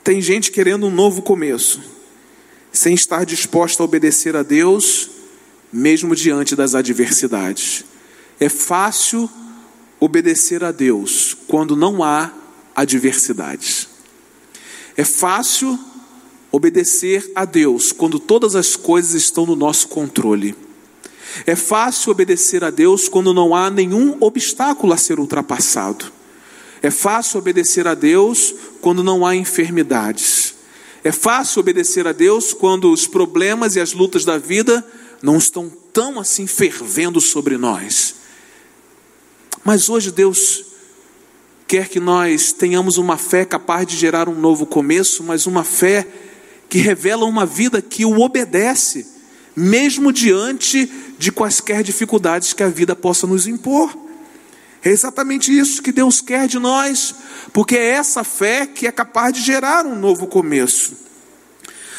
Tem 0.04 0.20
gente 0.20 0.52
querendo 0.52 0.88
um 0.88 0.92
novo 0.92 1.22
começo, 1.22 1.82
sem 2.74 2.94
estar 2.94 3.26
disposta 3.26 3.82
a 3.82 3.86
obedecer 3.86 4.36
a 4.36 4.44
Deus, 4.44 5.10
mesmo 5.72 6.14
diante 6.14 6.58
das 6.58 6.76
adversidades. 6.76 7.86
É 8.38 8.50
fácil 8.50 9.30
obedecer 10.02 10.62
a 10.62 10.74
Deus 10.74 11.38
quando 11.48 11.74
não 11.78 12.04
há 12.04 12.34
adversidades. 12.76 13.88
É 14.98 15.06
fácil 15.06 15.80
obedecer 16.52 17.32
a 17.34 17.46
Deus 17.46 17.94
quando 17.94 18.20
todas 18.20 18.56
as 18.56 18.76
coisas 18.76 19.14
estão 19.14 19.46
no 19.46 19.56
nosso 19.56 19.88
controle. 19.88 20.54
É 21.48 21.56
fácil 21.56 22.12
obedecer 22.12 22.62
a 22.64 22.70
Deus 22.70 23.08
quando 23.08 23.34
não 23.34 23.56
há 23.56 23.70
nenhum 23.70 24.18
obstáculo 24.20 24.92
a 24.92 24.98
ser 24.98 25.18
ultrapassado. 25.18 26.12
É 26.82 26.92
fácil 26.92 27.40
obedecer 27.40 27.88
a 27.88 27.96
Deus 27.96 28.54
quando 28.84 29.02
não 29.02 29.26
há 29.26 29.34
enfermidades. 29.34 30.56
É 31.06 31.12
fácil 31.12 31.62
obedecer 31.62 32.06
a 32.06 32.12
Deus 32.12 32.52
quando 32.52 32.92
os 32.92 33.08
problemas 33.08 33.78
e 33.78 33.80
as 33.80 33.94
lutas 33.94 34.26
da 34.26 34.38
vida 34.38 34.86
não 35.22 35.38
estão 35.38 35.72
tão 35.94 36.20
assim 36.20 36.46
fervendo 36.46 37.22
sobre 37.22 37.58
nós. 37.58 38.16
Mas 39.64 39.88
hoje 39.88 40.12
Deus 40.12 40.66
quer 41.66 41.88
que 41.88 42.00
nós 42.00 42.52
tenhamos 42.52 42.98
uma 42.98 43.18
fé 43.18 43.46
capaz 43.46 43.88
de 43.88 43.96
gerar 43.96 44.28
um 44.28 44.38
novo 44.38 44.66
começo, 44.66 45.24
mas 45.24 45.48
uma 45.48 45.64
fé 45.64 46.06
que 46.70 46.80
revela 46.80 47.24
uma 47.24 47.46
vida 47.46 47.82
que 47.82 48.04
o 48.04 48.20
obedece, 48.20 49.08
mesmo 49.56 50.12
diante 50.12 50.92
de 51.18 51.32
quaisquer 51.32 51.84
dificuldades 51.84 52.52
que 52.52 52.64
a 52.64 52.70
vida 52.70 52.98
possa 52.98 53.26
nos 53.26 53.48
impor. 53.48 53.98
É 54.84 54.90
exatamente 54.90 55.58
isso 55.58 55.82
que 55.82 55.92
Deus 55.92 56.20
quer 56.20 56.48
de 56.48 56.60
nós, 56.60 57.16
porque 57.54 57.76
é 57.78 57.92
essa 57.92 58.24
fé 58.24 58.66
que 58.66 58.86
é 58.86 58.92
capaz 58.92 59.34
de 59.34 59.42
gerar 59.42 59.86
um 59.86 59.96
novo 59.96 60.28
começo. 60.28 61.04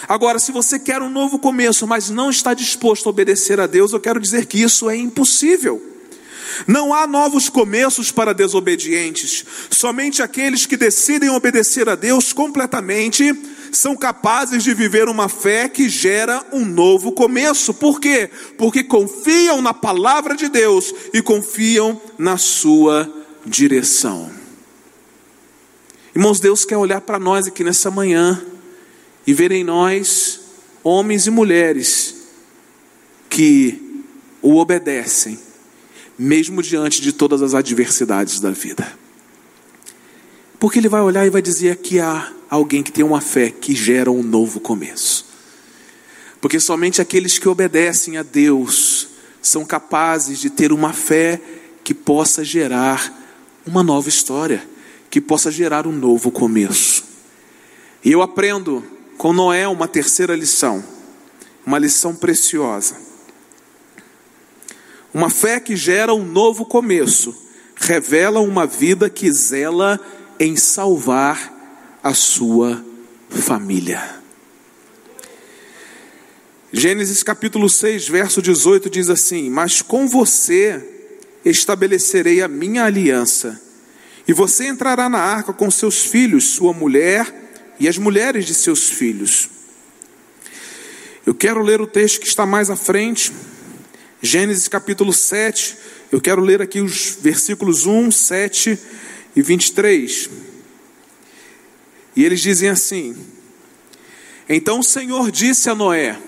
Agora, 0.06 0.38
se 0.38 0.52
você 0.52 0.78
quer 0.78 1.00
um 1.00 1.08
novo 1.08 1.38
começo, 1.38 1.86
mas 1.86 2.10
não 2.10 2.28
está 2.28 2.52
disposto 2.52 3.06
a 3.06 3.10
obedecer 3.10 3.58
a 3.58 3.66
Deus, 3.66 3.92
eu 3.92 4.00
quero 4.00 4.20
dizer 4.20 4.44
que 4.44 4.60
isso 4.62 4.90
é 4.90 4.96
impossível. 4.96 5.94
Não 6.66 6.92
há 6.92 7.06
novos 7.06 7.48
começos 7.48 8.12
para 8.12 8.34
desobedientes, 8.34 9.44
somente 9.70 10.22
aqueles 10.22 10.66
que 10.66 10.76
decidem 10.76 11.30
obedecer 11.30 11.88
a 11.88 11.94
Deus 11.94 12.32
completamente 12.32 13.32
são 13.74 13.96
capazes 13.96 14.62
de 14.62 14.72
viver 14.74 15.08
uma 15.08 15.28
fé 15.28 15.68
que 15.68 15.88
gera 15.88 16.44
um 16.52 16.64
novo 16.64 17.12
começo. 17.12 17.74
Por 17.74 18.00
quê? 18.00 18.30
Porque 18.56 18.82
confiam 18.82 19.60
na 19.60 19.74
palavra 19.74 20.36
de 20.36 20.48
Deus 20.48 20.94
e 21.12 21.20
confiam 21.20 22.00
na 22.18 22.36
sua 22.36 23.12
direção. 23.44 24.30
Irmãos, 26.14 26.38
Deus 26.40 26.64
quer 26.64 26.76
olhar 26.76 27.00
para 27.00 27.18
nós 27.18 27.46
aqui 27.46 27.64
nessa 27.64 27.90
manhã 27.90 28.40
e 29.26 29.34
ver 29.34 29.50
em 29.50 29.64
nós 29.64 30.40
homens 30.82 31.26
e 31.26 31.30
mulheres 31.30 32.14
que 33.28 34.04
o 34.40 34.56
obedecem, 34.56 35.38
mesmo 36.18 36.62
diante 36.62 37.00
de 37.00 37.12
todas 37.12 37.42
as 37.42 37.54
adversidades 37.54 38.38
da 38.38 38.50
vida. 38.50 39.03
Porque 40.64 40.78
Ele 40.78 40.88
vai 40.88 41.02
olhar 41.02 41.26
e 41.26 41.30
vai 41.30 41.42
dizer 41.42 41.76
que 41.76 42.00
há 42.00 42.32
alguém 42.48 42.82
que 42.82 42.90
tem 42.90 43.04
uma 43.04 43.20
fé 43.20 43.50
que 43.50 43.74
gera 43.74 44.10
um 44.10 44.22
novo 44.22 44.58
começo. 44.58 45.26
Porque 46.40 46.58
somente 46.58 47.02
aqueles 47.02 47.38
que 47.38 47.46
obedecem 47.46 48.16
a 48.16 48.22
Deus 48.22 49.08
são 49.42 49.62
capazes 49.62 50.38
de 50.38 50.48
ter 50.48 50.72
uma 50.72 50.94
fé 50.94 51.38
que 51.84 51.92
possa 51.92 52.42
gerar 52.42 53.12
uma 53.66 53.82
nova 53.82 54.08
história, 54.08 54.66
que 55.10 55.20
possa 55.20 55.50
gerar 55.50 55.86
um 55.86 55.92
novo 55.92 56.30
começo. 56.30 57.04
E 58.02 58.10
eu 58.10 58.22
aprendo 58.22 58.82
com 59.18 59.34
Noé 59.34 59.68
uma 59.68 59.86
terceira 59.86 60.34
lição, 60.34 60.82
uma 61.66 61.78
lição 61.78 62.16
preciosa. 62.16 62.96
Uma 65.12 65.28
fé 65.28 65.60
que 65.60 65.76
gera 65.76 66.14
um 66.14 66.24
novo 66.24 66.64
começo, 66.64 67.36
revela 67.76 68.40
uma 68.40 68.66
vida 68.66 69.10
que 69.10 69.30
zela 69.30 70.00
em 70.38 70.56
salvar 70.56 71.52
a 72.02 72.14
sua 72.14 72.84
família. 73.30 74.22
Gênesis 76.72 77.22
capítulo 77.22 77.68
6, 77.70 78.08
verso 78.08 78.42
18 78.42 78.90
diz 78.90 79.08
assim: 79.08 79.48
Mas 79.48 79.80
com 79.80 80.08
você 80.08 80.82
estabelecerei 81.44 82.42
a 82.42 82.48
minha 82.48 82.84
aliança, 82.84 83.60
e 84.26 84.32
você 84.32 84.66
entrará 84.66 85.08
na 85.08 85.18
arca 85.18 85.52
com 85.52 85.70
seus 85.70 86.04
filhos, 86.04 86.44
sua 86.44 86.72
mulher 86.72 87.32
e 87.78 87.88
as 87.88 87.98
mulheres 87.98 88.44
de 88.44 88.54
seus 88.54 88.90
filhos. 88.90 89.48
Eu 91.24 91.34
quero 91.34 91.62
ler 91.62 91.80
o 91.80 91.86
texto 91.86 92.20
que 92.20 92.26
está 92.26 92.44
mais 92.44 92.70
à 92.70 92.76
frente, 92.76 93.32
Gênesis 94.20 94.68
capítulo 94.68 95.12
7. 95.12 95.76
Eu 96.10 96.20
quero 96.20 96.40
ler 96.40 96.62
aqui 96.62 96.80
os 96.80 97.18
versículos 97.20 97.86
1, 97.86 98.10
7 98.10 98.78
e 99.34 99.42
23. 99.42 100.30
E 102.16 102.24
eles 102.24 102.40
dizem 102.40 102.68
assim: 102.68 103.16
Então 104.48 104.80
o 104.80 104.84
Senhor 104.84 105.30
disse 105.30 105.68
a 105.68 105.74
Noé: 105.74 106.18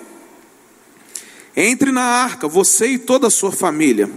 Entre 1.56 1.92
na 1.92 2.02
arca, 2.02 2.48
você 2.48 2.88
e 2.88 2.98
toda 2.98 3.28
a 3.28 3.30
sua 3.30 3.52
família, 3.52 4.10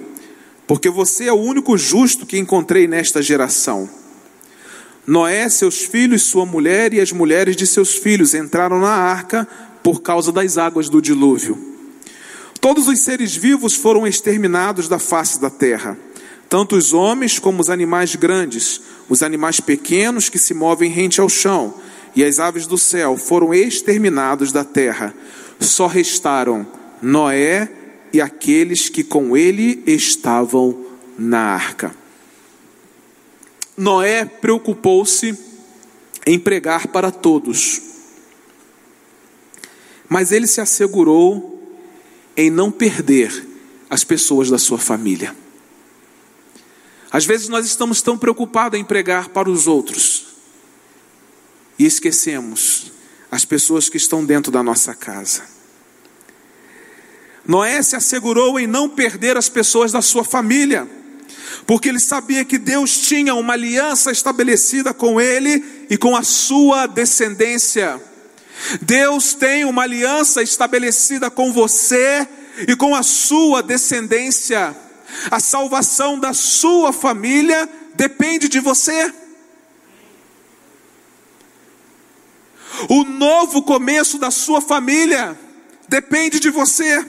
porque 0.66 0.90
você 0.90 1.26
é 1.26 1.34
o 1.34 1.40
único 1.40 1.78
justo 1.78 2.26
que 2.26 2.38
encontrei 2.38 2.88
nesta 2.88 3.22
geração. 3.22 3.90
Noé, 5.06 5.50
seus 5.50 5.80
filhos, 5.86 6.24
sua 6.24 6.46
mulher 6.46 6.94
e 6.94 7.02
as 7.02 7.12
mulheres 7.12 7.56
de 7.56 7.66
seus 7.66 7.96
filhos 7.96 8.34
entraram 8.36 8.80
na 8.80 8.92
arca 8.92 9.48
por 9.82 10.02
causa 10.02 10.32
das 10.32 10.58
águas 10.58 10.90
do 10.90 11.02
dilúvio. 11.02 11.58
Todos 12.62 12.88
os 12.88 13.00
seres 13.00 13.36
vivos 13.36 13.74
foram 13.76 14.06
exterminados 14.06 14.88
da 14.88 15.00
face 15.00 15.40
da 15.40 15.50
terra 15.50 15.98
tanto 16.50 16.76
os 16.76 16.94
homens 16.94 17.38
como 17.38 17.62
os 17.62 17.70
animais 17.70 18.16
grandes, 18.16 18.82
os 19.08 19.22
animais 19.22 19.60
pequenos 19.60 20.30
que 20.30 20.40
se 20.40 20.54
movem 20.54 20.90
rente 20.90 21.22
ao 21.22 21.30
chão, 21.30 21.76
e 22.16 22.24
as 22.24 22.40
aves 22.40 22.66
do 22.66 22.78
céu 22.78 23.16
foram 23.16 23.54
exterminados 23.54 24.52
da 24.52 24.64
terra. 24.64 25.14
Só 25.60 25.86
restaram 25.86 26.66
Noé 27.02 27.72
e 28.12 28.20
aqueles 28.20 28.90
que 28.90 29.04
com 29.04 29.38
ele 29.38 29.84
estavam 29.86 30.86
na 31.18 31.40
arca. 31.40 31.96
Noé 33.78 34.26
preocupou-se 34.26 35.38
em 36.26 36.40
pregar 36.40 36.88
para 36.88 37.12
todos, 37.12 37.80
mas 40.10 40.32
ele 40.32 40.48
se 40.48 40.60
assegurou 40.60 41.64
em 42.36 42.50
não 42.50 42.72
perder 42.72 43.48
as 43.88 44.04
pessoas 44.04 44.50
da 44.50 44.58
sua 44.58 44.80
família. 44.80 45.36
Às 47.12 47.26
vezes 47.26 47.48
nós 47.48 47.66
estamos 47.66 48.02
tão 48.02 48.18
preocupados 48.18 48.80
em 48.80 48.84
pregar 48.84 49.30
para 49.30 49.50
os 49.50 49.68
outros 49.68 50.28
e 51.78 51.86
esquecemos 51.86 52.92
as 53.32 53.46
pessoas 53.46 53.90
que 53.90 53.98
estão 53.98 54.26
dentro 54.26 54.52
da 54.52 54.62
nossa 54.62 54.94
casa. 54.94 55.44
Noé 57.48 57.82
se 57.82 57.96
assegurou 57.96 58.60
em 58.60 58.68
não 58.68 58.90
perder 58.90 59.38
as 59.38 59.50
pessoas 59.50 59.92
da 59.92 60.02
sua 60.02 60.24
família, 60.24 60.88
porque 61.66 61.90
ele 61.90 62.00
sabia 62.00 62.46
que 62.46 62.58
Deus 62.58 62.98
tinha 62.98 63.34
uma 63.34 63.54
aliança 63.54 64.12
estabelecida 64.12 64.94
com 64.94 65.20
ele 65.20 65.88
e 65.90 65.98
com 65.98 66.16
a 66.16 66.22
sua 66.22 66.86
descendência. 66.86 68.00
Deus 68.82 69.34
tem 69.34 69.66
uma 69.66 69.84
aliança 69.84 70.44
estabelecida 70.44 71.32
com 71.32 71.52
você 71.54 72.28
e 72.68 72.76
com 72.76 72.94
a 72.94 73.02
sua 73.02 73.64
descendência. 73.64 74.76
A 75.32 75.40
salvação 75.40 76.20
da 76.20 76.34
sua 76.34 76.94
família 76.94 77.70
depende 77.96 78.48
de 78.48 78.60
você. 78.60 79.14
O 82.88 83.04
novo 83.04 83.64
começo 83.64 84.18
da 84.18 84.32
sua 84.32 84.62
família 84.62 85.38
depende 85.88 86.40
de 86.40 86.50
você. 86.50 87.06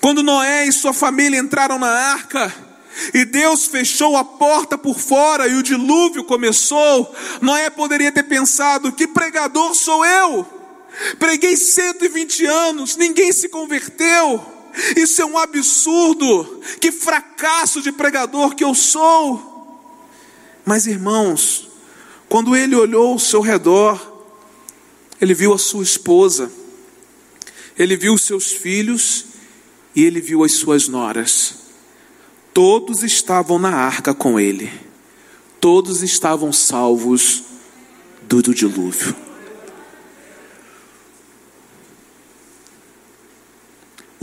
Quando 0.00 0.22
Noé 0.22 0.66
e 0.66 0.72
sua 0.72 0.92
família 0.92 1.38
entraram 1.38 1.78
na 1.78 1.88
arca, 1.88 2.52
e 3.12 3.24
Deus 3.24 3.66
fechou 3.66 4.16
a 4.16 4.24
porta 4.24 4.78
por 4.78 4.98
fora 4.98 5.48
e 5.48 5.56
o 5.56 5.62
dilúvio 5.62 6.24
começou, 6.24 7.14
Noé 7.40 7.70
poderia 7.70 8.12
ter 8.12 8.24
pensado: 8.24 8.92
que 8.92 9.06
pregador 9.06 9.74
sou 9.74 10.04
eu? 10.04 10.46
Preguei 11.18 11.56
120 11.56 12.46
anos, 12.46 12.96
ninguém 12.96 13.32
se 13.32 13.48
converteu. 13.48 14.53
Isso 14.96 15.22
é 15.22 15.24
um 15.24 15.38
absurdo. 15.38 16.60
Que 16.80 16.90
fracasso 16.90 17.80
de 17.80 17.92
pregador 17.92 18.54
que 18.54 18.64
eu 18.64 18.74
sou. 18.74 19.52
Mas 20.64 20.86
irmãos, 20.86 21.68
quando 22.28 22.56
ele 22.56 22.74
olhou 22.74 23.12
ao 23.12 23.18
seu 23.18 23.40
redor, 23.40 24.14
ele 25.20 25.34
viu 25.34 25.52
a 25.52 25.58
sua 25.58 25.82
esposa, 25.82 26.50
ele 27.78 27.96
viu 27.96 28.14
os 28.14 28.22
seus 28.22 28.52
filhos 28.52 29.26
e 29.94 30.04
ele 30.04 30.20
viu 30.20 30.42
as 30.42 30.52
suas 30.52 30.88
noras. 30.88 31.54
Todos 32.52 33.02
estavam 33.02 33.58
na 33.58 33.74
arca 33.74 34.14
com 34.14 34.38
ele, 34.38 34.70
todos 35.60 36.02
estavam 36.02 36.52
salvos 36.52 37.42
do, 38.22 38.42
dilúvio. 38.54 39.14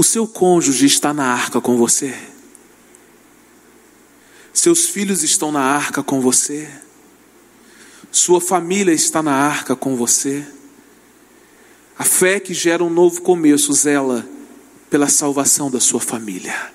O 0.01 0.03
seu 0.03 0.27
cônjuge 0.27 0.87
está 0.87 1.13
na 1.13 1.25
arca 1.25 1.61
com 1.61 1.77
você. 1.77 2.11
Seus 4.51 4.87
filhos 4.87 5.21
estão 5.21 5.51
na 5.51 5.61
arca 5.61 6.01
com 6.01 6.19
você. 6.19 6.67
Sua 8.11 8.41
família 8.41 8.93
está 8.93 9.21
na 9.21 9.31
arca 9.31 9.75
com 9.75 9.95
você. 9.95 10.43
A 11.99 12.03
fé 12.03 12.39
que 12.39 12.51
gera 12.51 12.83
um 12.83 12.89
novo 12.89 13.21
começo 13.21 13.71
zela 13.73 14.27
pela 14.89 15.07
salvação 15.07 15.69
da 15.69 15.79
sua 15.79 15.99
família. 15.99 16.73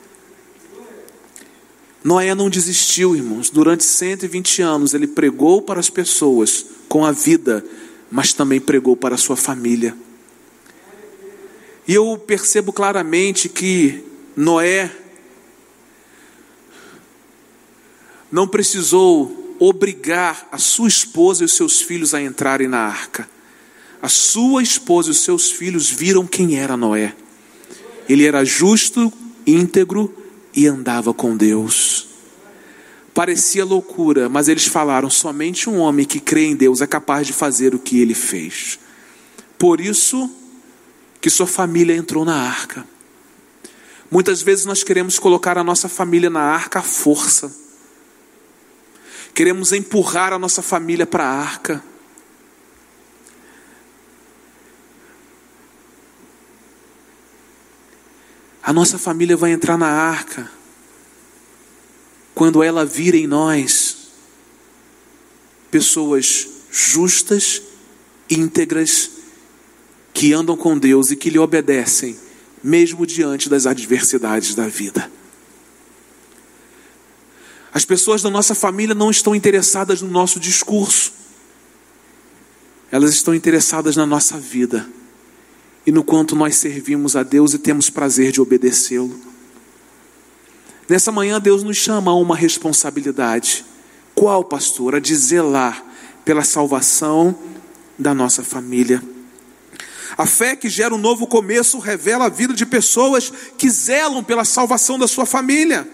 Noé 2.05 2.33
não 2.33 2.49
desistiu, 2.49 3.17
irmãos. 3.17 3.51
Durante 3.51 3.83
120 3.83 4.63
anos 4.63 4.95
ele 4.95 5.09
pregou 5.09 5.61
para 5.61 5.81
as 5.81 5.91
pessoas 5.91 6.65
com 6.89 7.05
a 7.05 7.11
vida, 7.11 7.67
mas 8.09 8.33
também 8.33 8.61
pregou 8.61 8.97
para 8.97 9.17
a 9.17 9.19
sua 9.19 9.37
família. 9.37 10.06
E 11.87 11.95
eu 11.95 12.19
percebo 12.19 12.73
claramente 12.73 13.49
que 13.49 14.03
Noé 14.37 14.91
não 18.31 18.49
precisou 18.49 19.57
obrigar 19.59 20.49
a 20.51 20.59
sua 20.59 20.89
esposa 20.89 21.43
e 21.43 21.47
os 21.47 21.55
seus 21.55 21.81
filhos 21.81 22.13
a 22.13 22.21
entrarem 22.21 22.69
na 22.69 22.81
arca. 22.81 23.29
A 24.03 24.09
sua 24.09 24.63
esposa 24.63 25.09
e 25.09 25.13
os 25.13 25.21
seus 25.21 25.51
filhos 25.51 25.89
viram 25.89 26.27
quem 26.27 26.59
era 26.59 26.77
Noé. 26.77 27.15
Ele 28.09 28.27
era 28.27 28.45
justo, 28.45 29.13
íntegro 29.47 30.15
e 30.55 30.67
andava 30.67 31.15
com 31.15 31.37
Deus. 31.37 32.09
Parecia 33.15 33.65
loucura, 33.65 34.29
mas 34.29 34.49
eles 34.49 34.67
falaram: 34.67 35.09
somente 35.09 35.71
um 35.71 35.79
homem 35.79 36.05
que 36.05 36.21
crê 36.21 36.47
em 36.47 36.57
Deus 36.57 36.81
é 36.81 36.87
capaz 36.87 37.27
de 37.27 37.33
fazer 37.33 37.75
o 37.75 37.79
que 37.79 38.01
ele 38.01 38.15
fez. 38.15 38.79
Por 39.59 39.81
isso, 39.81 40.31
que 41.21 41.31
sua 41.31 41.47
família 41.47 41.97
entrou 41.97 42.25
na 42.25 42.35
arca. 42.35 42.87
Muitas 44.11 44.43
vezes 44.43 44.65
nós 44.65 44.83
queremos 44.83 45.19
colocar 45.19 45.59
a 45.59 45.65
nossa 45.65 45.89
família 45.89 46.31
na 46.31 46.41
arca 46.41 46.79
à 46.79 46.83
força. 46.83 47.55
Queremos 49.35 49.73
empurrar 49.73 50.33
a 50.33 50.39
nossa 50.39 50.63
família 50.63 51.07
para 51.07 51.25
a 51.25 51.31
arca. 51.31 51.83
A 58.63 58.73
nossa 58.73 58.99
família 58.99 59.37
vai 59.37 59.53
entrar 59.53 59.77
na 59.77 59.89
arca 59.89 60.51
quando 62.35 62.63
ela 62.63 62.85
vir 62.85 63.15
em 63.15 63.27
nós 63.27 64.09
pessoas 65.71 66.49
justas, 66.71 67.63
íntegras 68.29 69.16
que 70.17 70.33
andam 70.33 70.57
com 70.57 70.79
Deus 70.79 71.11
e 71.11 71.17
que 71.17 71.29
lhe 71.29 71.39
obedecem, 71.39 72.17
mesmo 72.65 73.07
diante 73.07 73.51
das 73.51 73.67
adversidades 73.67 74.55
da 74.55 74.67
vida. 74.67 75.13
As 77.71 77.85
pessoas 77.85 78.23
da 78.23 78.31
nossa 78.31 78.55
família 78.55 78.95
não 78.95 79.11
estão 79.11 79.35
interessadas 79.35 80.01
no 80.01 80.09
nosso 80.09 80.41
discurso, 80.41 81.13
elas 82.91 83.11
estão 83.11 83.35
interessadas 83.35 83.95
na 83.95 84.07
nossa 84.07 84.39
vida 84.39 84.89
e 85.85 85.93
no 85.93 86.03
quanto 86.03 86.35
nós 86.35 86.57
servimos 86.57 87.15
a 87.15 87.23
Deus 87.23 87.53
e 87.53 87.59
temos 87.59 87.91
prazer 87.91 88.33
de 88.33 88.41
obedecê-lo. 88.41 89.21
Nessa 90.89 91.13
manhã, 91.13 91.39
Deus 91.39 91.63
nos 91.63 91.77
chama 91.77 92.13
a 92.13 92.15
uma 92.15 92.35
responsabilidade. 92.35 93.67
Qual, 94.15 94.43
pastor? 94.43 94.95
A 94.95 94.99
de 94.99 95.15
zelar 95.15 95.85
pela 96.25 96.43
salvação 96.43 97.39
da 97.99 98.15
nossa 98.15 98.43
família. 98.43 99.03
A 100.17 100.25
fé 100.25 100.57
que 100.57 100.69
gera 100.69 100.95
um 100.95 100.99
novo 100.99 101.27
começo 101.27 101.79
revela 101.79 102.27
a 102.27 102.31
vida 102.31 102.55
de 102.55 102.65
pessoas 102.65 103.31
que 103.59 103.69
zelam 103.69 104.25
pela 104.25 104.45
salvação 104.45 104.99
da 104.99 105.07
sua 105.07 105.27
família. 105.27 105.87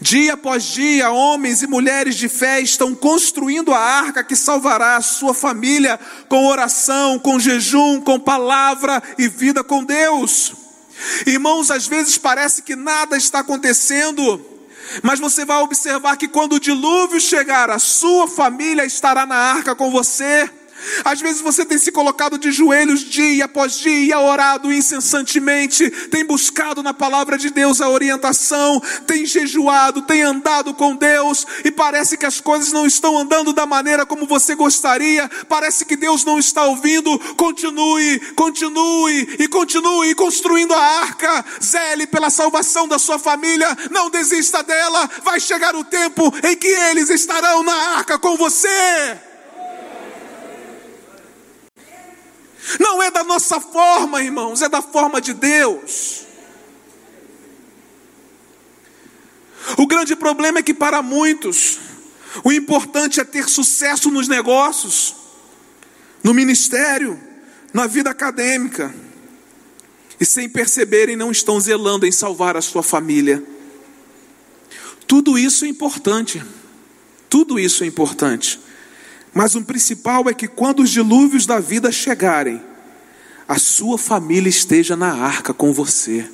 Dia 0.00 0.32
após 0.32 0.64
dia, 0.64 1.10
homens 1.10 1.62
e 1.62 1.66
mulheres 1.66 2.16
de 2.16 2.28
fé 2.28 2.60
estão 2.60 2.94
construindo 2.94 3.72
a 3.72 3.78
arca 3.78 4.24
que 4.24 4.34
salvará 4.34 4.96
a 4.96 5.02
sua 5.02 5.34
família 5.34 6.00
com 6.28 6.46
oração, 6.46 7.18
com 7.18 7.38
jejum, 7.38 8.00
com 8.00 8.18
palavra 8.18 9.02
e 9.18 9.28
vida 9.28 9.62
com 9.62 9.84
Deus. 9.84 10.54
Irmãos, 11.26 11.70
às 11.70 11.86
vezes 11.86 12.16
parece 12.18 12.62
que 12.62 12.74
nada 12.74 13.16
está 13.16 13.40
acontecendo, 13.40 14.44
mas 15.02 15.20
você 15.20 15.44
vai 15.44 15.58
observar 15.58 16.16
que 16.16 16.26
quando 16.26 16.54
o 16.54 16.60
dilúvio 16.60 17.20
chegar, 17.20 17.70
a 17.70 17.78
sua 17.78 18.26
família 18.26 18.84
estará 18.84 19.26
na 19.26 19.36
arca 19.36 19.74
com 19.74 19.90
você. 19.90 20.50
Às 21.04 21.20
vezes 21.20 21.40
você 21.40 21.64
tem 21.64 21.78
se 21.78 21.92
colocado 21.92 22.38
de 22.38 22.50
joelhos 22.50 23.00
dia 23.00 23.44
após 23.44 23.78
dia, 23.78 24.18
orado 24.18 24.72
incessantemente, 24.72 25.90
tem 26.08 26.24
buscado 26.24 26.82
na 26.82 26.94
palavra 26.94 27.38
de 27.38 27.50
Deus 27.50 27.80
a 27.80 27.88
orientação, 27.88 28.80
tem 29.06 29.24
jejuado, 29.24 30.02
tem 30.02 30.22
andado 30.22 30.74
com 30.74 30.94
Deus 30.96 31.46
e 31.64 31.70
parece 31.70 32.16
que 32.16 32.26
as 32.26 32.40
coisas 32.40 32.72
não 32.72 32.86
estão 32.86 33.18
andando 33.18 33.52
da 33.52 33.66
maneira 33.66 34.06
como 34.06 34.26
você 34.26 34.54
gostaria, 34.54 35.28
parece 35.48 35.84
que 35.84 35.96
Deus 35.96 36.24
não 36.24 36.38
está 36.38 36.64
ouvindo. 36.64 37.18
Continue, 37.34 38.20
continue 38.34 39.36
e 39.38 39.48
continue 39.48 40.14
construindo 40.14 40.74
a 40.74 40.80
arca, 41.00 41.44
zele 41.62 42.06
pela 42.06 42.30
salvação 42.30 42.86
da 42.88 42.98
sua 42.98 43.18
família, 43.18 43.76
não 43.90 44.10
desista 44.10 44.62
dela, 44.62 45.08
vai 45.22 45.40
chegar 45.40 45.74
o 45.74 45.84
tempo 45.84 46.32
em 46.44 46.56
que 46.56 46.68
eles 46.68 47.10
estarão 47.10 47.62
na 47.62 47.74
arca 47.96 48.18
com 48.18 48.36
você. 48.36 49.35
Não 52.80 53.02
é 53.02 53.10
da 53.10 53.22
nossa 53.22 53.60
forma, 53.60 54.22
irmãos, 54.22 54.62
é 54.62 54.68
da 54.68 54.82
forma 54.82 55.20
de 55.20 55.32
Deus. 55.32 56.24
O 59.76 59.86
grande 59.86 60.14
problema 60.16 60.58
é 60.58 60.62
que 60.62 60.74
para 60.74 61.02
muitos, 61.02 61.78
o 62.44 62.52
importante 62.52 63.20
é 63.20 63.24
ter 63.24 63.48
sucesso 63.48 64.10
nos 64.10 64.28
negócios, 64.28 65.14
no 66.22 66.34
ministério, 66.34 67.20
na 67.72 67.86
vida 67.86 68.10
acadêmica, 68.10 68.94
e 70.18 70.24
sem 70.24 70.48
perceberem 70.48 71.16
não 71.16 71.30
estão 71.30 71.60
zelando 71.60 72.06
em 72.06 72.12
salvar 72.12 72.56
a 72.56 72.62
sua 72.62 72.82
família. 72.82 73.42
Tudo 75.06 75.38
isso 75.38 75.64
é 75.64 75.68
importante, 75.68 76.42
tudo 77.28 77.58
isso 77.58 77.84
é 77.84 77.86
importante. 77.86 78.58
Mas 79.36 79.54
o 79.54 79.60
principal 79.60 80.30
é 80.30 80.32
que 80.32 80.48
quando 80.48 80.80
os 80.80 80.88
dilúvios 80.88 81.44
da 81.44 81.60
vida 81.60 81.92
chegarem, 81.92 82.58
a 83.46 83.58
sua 83.58 83.98
família 83.98 84.48
esteja 84.48 84.96
na 84.96 85.12
arca 85.12 85.52
com 85.52 85.74
você. 85.74 86.26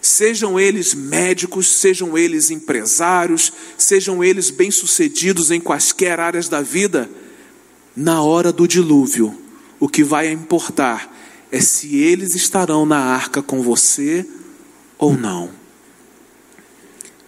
Sejam 0.00 0.58
eles 0.58 0.94
médicos, 0.94 1.68
sejam 1.68 2.16
eles 2.16 2.50
empresários, 2.50 3.52
sejam 3.76 4.24
eles 4.24 4.48
bem-sucedidos 4.48 5.50
em 5.50 5.60
quaisquer 5.60 6.18
áreas 6.18 6.48
da 6.48 6.62
vida, 6.62 7.10
na 7.94 8.22
hora 8.22 8.50
do 8.50 8.66
dilúvio, 8.66 9.38
o 9.78 9.86
que 9.86 10.02
vai 10.02 10.32
importar 10.32 11.14
é 11.52 11.60
se 11.60 11.94
eles 11.98 12.34
estarão 12.34 12.86
na 12.86 13.00
arca 13.00 13.42
com 13.42 13.60
você 13.60 14.26
ou 14.96 15.14
não. 15.14 15.50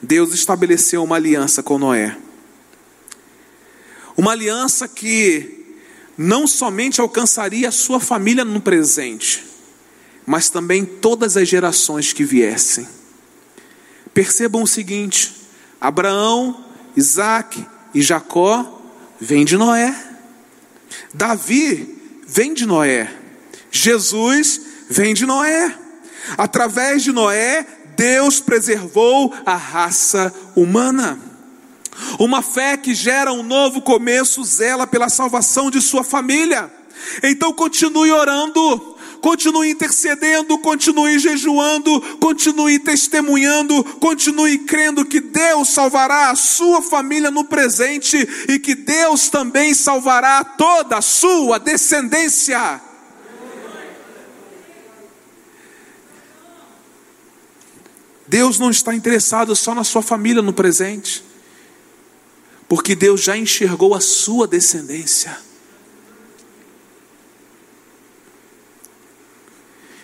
Deus 0.00 0.32
estabeleceu 0.32 1.04
uma 1.04 1.16
aliança 1.16 1.62
com 1.62 1.78
Noé. 1.78 2.16
Uma 4.20 4.32
aliança 4.32 4.86
que 4.86 5.78
não 6.14 6.46
somente 6.46 7.00
alcançaria 7.00 7.70
a 7.70 7.72
sua 7.72 7.98
família 7.98 8.44
no 8.44 8.60
presente, 8.60 9.42
mas 10.26 10.50
também 10.50 10.84
todas 10.84 11.38
as 11.38 11.48
gerações 11.48 12.12
que 12.12 12.22
viessem. 12.22 12.86
Percebam 14.12 14.62
o 14.62 14.66
seguinte: 14.66 15.34
Abraão, 15.80 16.62
Isaac 16.94 17.66
e 17.94 18.02
Jacó 18.02 18.82
vêm 19.18 19.42
de 19.42 19.56
Noé, 19.56 19.98
Davi 21.14 21.98
vem 22.28 22.52
de 22.52 22.66
Noé, 22.66 23.10
Jesus 23.70 24.60
vem 24.90 25.14
de 25.14 25.24
Noé. 25.24 25.78
Através 26.36 27.02
de 27.02 27.10
Noé, 27.10 27.66
Deus 27.96 28.38
preservou 28.38 29.34
a 29.46 29.56
raça 29.56 30.30
humana. 30.54 31.29
Uma 32.18 32.42
fé 32.42 32.76
que 32.76 32.94
gera 32.94 33.32
um 33.32 33.42
novo 33.42 33.80
começo, 33.80 34.44
zela 34.44 34.86
pela 34.86 35.08
salvação 35.08 35.70
de 35.70 35.80
sua 35.80 36.04
família. 36.04 36.70
Então 37.22 37.52
continue 37.52 38.10
orando, 38.10 38.96
continue 39.20 39.70
intercedendo, 39.70 40.58
continue 40.58 41.18
jejuando, 41.18 42.00
continue 42.18 42.78
testemunhando, 42.78 43.82
continue 43.98 44.58
crendo 44.58 45.04
que 45.04 45.20
Deus 45.20 45.68
salvará 45.68 46.30
a 46.30 46.36
sua 46.36 46.82
família 46.82 47.30
no 47.30 47.44
presente 47.44 48.16
e 48.48 48.58
que 48.58 48.74
Deus 48.74 49.28
também 49.28 49.74
salvará 49.74 50.42
toda 50.44 50.98
a 50.98 51.02
sua 51.02 51.58
descendência. 51.58 52.80
Deus 58.26 58.60
não 58.60 58.70
está 58.70 58.94
interessado 58.94 59.56
só 59.56 59.74
na 59.74 59.82
sua 59.82 60.02
família 60.02 60.40
no 60.40 60.52
presente, 60.52 61.24
porque 62.70 62.94
Deus 62.94 63.20
já 63.20 63.36
enxergou 63.36 63.96
a 63.96 64.00
sua 64.00 64.46
descendência. 64.46 65.36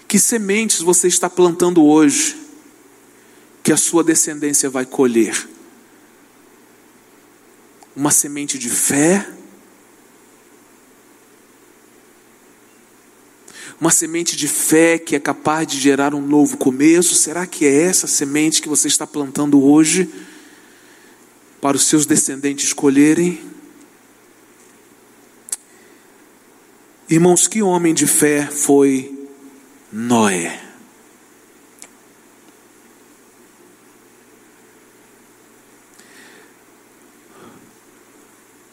Que 0.08 0.18
sementes 0.18 0.80
você 0.80 1.06
está 1.06 1.30
plantando 1.30 1.84
hoje 1.84 2.36
que 3.62 3.72
a 3.72 3.76
sua 3.76 4.02
descendência 4.02 4.68
vai 4.68 4.84
colher? 4.84 5.48
Uma 7.94 8.10
semente 8.10 8.58
de 8.58 8.68
fé? 8.68 9.30
Uma 13.80 13.92
semente 13.92 14.36
de 14.36 14.48
fé 14.48 14.98
que 14.98 15.14
é 15.14 15.20
capaz 15.20 15.68
de 15.68 15.78
gerar 15.78 16.16
um 16.16 16.20
novo 16.20 16.56
começo? 16.56 17.14
Será 17.14 17.46
que 17.46 17.64
é 17.64 17.82
essa 17.82 18.08
semente 18.08 18.60
que 18.60 18.68
você 18.68 18.88
está 18.88 19.06
plantando 19.06 19.62
hoje 19.62 20.10
para 21.66 21.76
os 21.76 21.86
seus 21.86 22.06
descendentes 22.06 22.72
colherem? 22.72 23.40
Irmãos, 27.10 27.48
que 27.48 27.60
homem 27.60 27.92
de 27.92 28.06
fé 28.06 28.46
foi 28.46 29.28
Noé. 29.92 30.62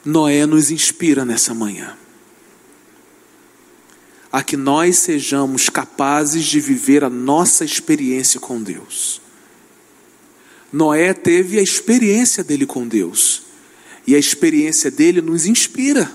Noé 0.04 0.46
nos 0.46 0.70
inspira 0.70 1.24
nessa 1.24 1.52
manhã 1.52 1.98
a 4.30 4.40
que 4.40 4.56
nós 4.56 5.00
sejamos 5.00 5.68
capazes 5.68 6.44
de 6.44 6.60
viver 6.60 7.02
a 7.02 7.10
nossa 7.10 7.64
experiência 7.64 8.38
com 8.38 8.62
Deus. 8.62 9.23
Noé 10.74 11.14
teve 11.14 11.60
a 11.60 11.62
experiência 11.62 12.42
dele 12.42 12.66
com 12.66 12.88
Deus, 12.88 13.42
e 14.04 14.16
a 14.16 14.18
experiência 14.18 14.90
dele 14.90 15.20
nos 15.20 15.46
inspira. 15.46 16.10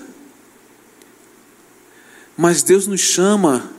Mas 2.36 2.62
Deus 2.62 2.86
nos 2.86 3.00
chama 3.00 3.72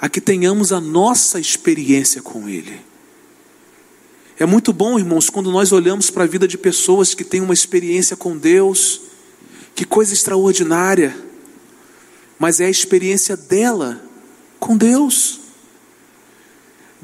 a 0.00 0.08
que 0.08 0.20
tenhamos 0.20 0.72
a 0.72 0.80
nossa 0.80 1.38
experiência 1.38 2.20
com 2.20 2.48
Ele. 2.48 2.80
É 4.40 4.44
muito 4.44 4.72
bom, 4.72 4.98
irmãos, 4.98 5.30
quando 5.30 5.52
nós 5.52 5.70
olhamos 5.70 6.10
para 6.10 6.24
a 6.24 6.26
vida 6.26 6.48
de 6.48 6.58
pessoas 6.58 7.14
que 7.14 7.22
têm 7.22 7.40
uma 7.40 7.54
experiência 7.54 8.16
com 8.16 8.36
Deus, 8.36 9.02
que 9.72 9.84
coisa 9.84 10.12
extraordinária, 10.12 11.16
mas 12.40 12.58
é 12.58 12.66
a 12.66 12.70
experiência 12.70 13.36
dela 13.36 14.04
com 14.58 14.76
Deus. 14.76 15.43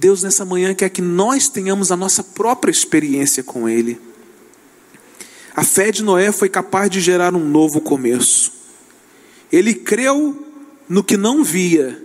Deus 0.01 0.23
nessa 0.23 0.47
manhã 0.47 0.75
quer 0.75 0.89
que 0.89 1.03
nós 1.03 1.51
tenhamos 1.51 1.93
a 1.93 1.97
nossa 1.97 2.25
própria 2.25 2.71
experiência 2.71 3.45
com 3.45 3.69
Ele. 3.69 4.01
A 5.55 5.63
fé 5.63 5.93
de 5.93 6.03
Noé 6.03 6.33
foi 6.33 6.49
capaz 6.49 6.89
de 6.89 7.03
gerar 7.03 7.35
um 7.35 7.47
novo 7.47 7.83
começo. 7.83 8.51
Ele 9.53 9.75
creu 9.75 10.43
no 10.89 11.05
que 11.05 11.19
não 11.19 11.45
via 11.45 12.03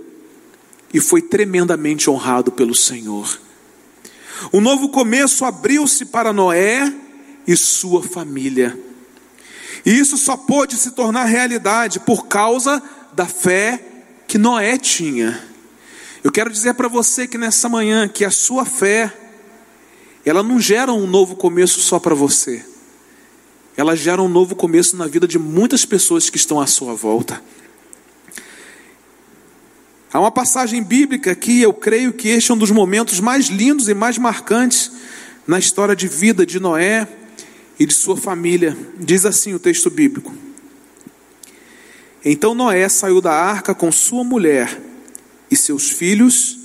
e 0.94 1.00
foi 1.00 1.22
tremendamente 1.22 2.10
honrado 2.10 2.52
pelo 2.52 2.76
Senhor. 2.76 3.40
O 4.52 4.60
novo 4.60 4.90
começo 4.90 5.46
abriu-se 5.46 6.08
para 6.08 6.34
Noé 6.34 6.94
e 7.48 7.56
sua 7.56 8.04
família. 8.04 8.78
E 9.86 9.98
isso 9.98 10.18
só 10.18 10.36
pôde 10.36 10.76
se 10.76 10.92
tornar 10.92 11.24
realidade 11.24 12.02
por 12.02 12.28
causa 12.28 12.84
da 13.14 13.26
fé 13.26 13.82
que 14.28 14.38
Noé 14.38 14.78
tinha. 14.78 15.55
Eu 16.26 16.32
quero 16.32 16.50
dizer 16.50 16.74
para 16.74 16.88
você 16.88 17.28
que 17.28 17.38
nessa 17.38 17.70
manhã 17.70 18.08
que 18.08 18.26
a 18.26 18.32
sua 18.32 18.66
fé 18.66 19.14
ela 20.26 20.42
não 20.42 20.60
gera 20.60 20.92
um 20.92 21.06
novo 21.06 21.36
começo 21.36 21.80
só 21.80 22.00
para 22.00 22.16
você. 22.16 22.66
Ela 23.78 23.96
gera 23.96 24.20
um 24.24 24.28
novo 24.28 24.56
começo 24.56 24.98
na 24.98 25.06
vida 25.06 25.28
de 25.28 25.38
muitas 25.38 25.86
pessoas 25.86 26.28
que 26.28 26.38
estão 26.38 26.60
à 26.60 26.66
sua 26.66 26.96
volta. 26.96 27.40
Há 30.12 30.20
uma 30.20 30.32
passagem 30.32 30.82
bíblica 30.82 31.36
que 31.36 31.62
eu 31.62 31.72
creio 31.72 32.12
que 32.12 32.30
este 32.30 32.50
é 32.50 32.56
um 32.56 32.58
dos 32.58 32.72
momentos 32.72 33.20
mais 33.20 33.46
lindos 33.46 33.88
e 33.88 33.94
mais 33.94 34.18
marcantes 34.18 34.92
na 35.46 35.60
história 35.60 35.96
de 35.96 36.08
vida 36.08 36.44
de 36.44 36.60
Noé 36.60 37.08
e 37.78 37.86
de 37.86 37.94
sua 37.94 38.18
família. 38.18 38.76
Diz 38.98 39.28
assim 39.28 39.54
o 39.54 39.60
texto 39.60 39.92
bíblico: 39.92 40.34
Então 42.26 42.56
Noé 42.56 42.90
saiu 42.90 43.22
da 43.22 43.32
arca 43.32 43.76
com 43.76 43.92
sua 43.92 44.24
mulher 44.24 44.95
e 45.56 45.58
seus 45.58 45.90
filhos 45.90 46.60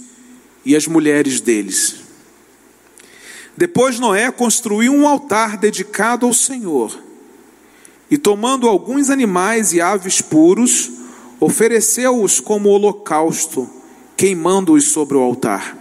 e 0.64 0.76
as 0.76 0.86
mulheres 0.86 1.40
deles. 1.40 1.96
Depois 3.56 3.98
Noé 3.98 4.30
construiu 4.30 4.92
um 4.92 5.06
altar 5.06 5.56
dedicado 5.56 6.26
ao 6.26 6.34
Senhor 6.34 6.98
e, 8.10 8.18
tomando 8.18 8.68
alguns 8.68 9.08
animais 9.08 9.72
e 9.72 9.80
aves 9.80 10.20
puros, 10.20 10.90
ofereceu-os 11.38 12.40
como 12.40 12.68
holocausto, 12.68 13.68
queimando-os 14.16 14.90
sobre 14.90 15.16
o 15.16 15.20
altar. 15.20 15.79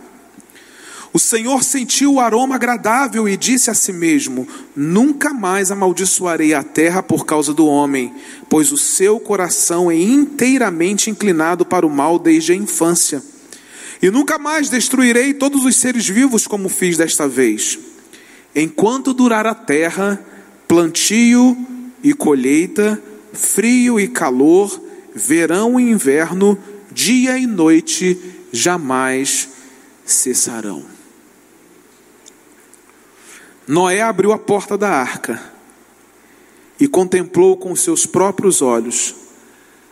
O 1.11 1.17
Senhor 1.17 1.63
sentiu 1.63 2.13
o 2.13 2.19
aroma 2.19 2.55
agradável 2.55 3.27
e 3.27 3.35
disse 3.35 3.71
a 3.71 3.73
si 3.73 3.91
mesmo: 3.91 4.47
Nunca 4.75 5.33
mais 5.33 5.71
amaldiçoarei 5.71 6.53
a 6.53 6.63
terra 6.63 7.01
por 7.01 7.25
causa 7.25 7.53
do 7.53 7.65
homem, 7.65 8.13
pois 8.47 8.71
o 8.71 8.77
seu 8.77 9.19
coração 9.19 9.89
é 9.89 9.95
inteiramente 9.95 11.09
inclinado 11.09 11.65
para 11.65 11.85
o 11.85 11.89
mal 11.89 12.19
desde 12.19 12.51
a 12.51 12.55
infância. 12.55 13.23
E 14.01 14.09
nunca 14.09 14.37
mais 14.37 14.69
destruirei 14.69 15.33
todos 15.33 15.65
os 15.65 15.75
seres 15.75 16.07
vivos 16.07 16.45
como 16.45 16.69
fiz 16.69 16.95
desta 16.95 17.27
vez. 17.27 17.77
Enquanto 18.55 19.13
durar 19.13 19.47
a 19.47 19.55
terra, 19.55 20.23
plantio 20.67 21.57
e 22.03 22.13
colheita, 22.13 23.01
frio 23.33 23.99
e 23.99 24.07
calor, 24.07 24.79
verão 25.13 25.79
e 25.79 25.89
inverno, 25.89 26.57
dia 26.91 27.37
e 27.37 27.45
noite 27.45 28.17
jamais 28.51 29.49
cessarão. 30.05 30.98
Noé 33.69 34.01
abriu 34.01 34.31
a 34.31 34.39
porta 34.39 34.75
da 34.75 34.89
arca 34.89 35.39
e 36.79 36.87
contemplou 36.87 37.55
com 37.55 37.75
seus 37.75 38.03
próprios 38.03 38.63
olhos 38.63 39.13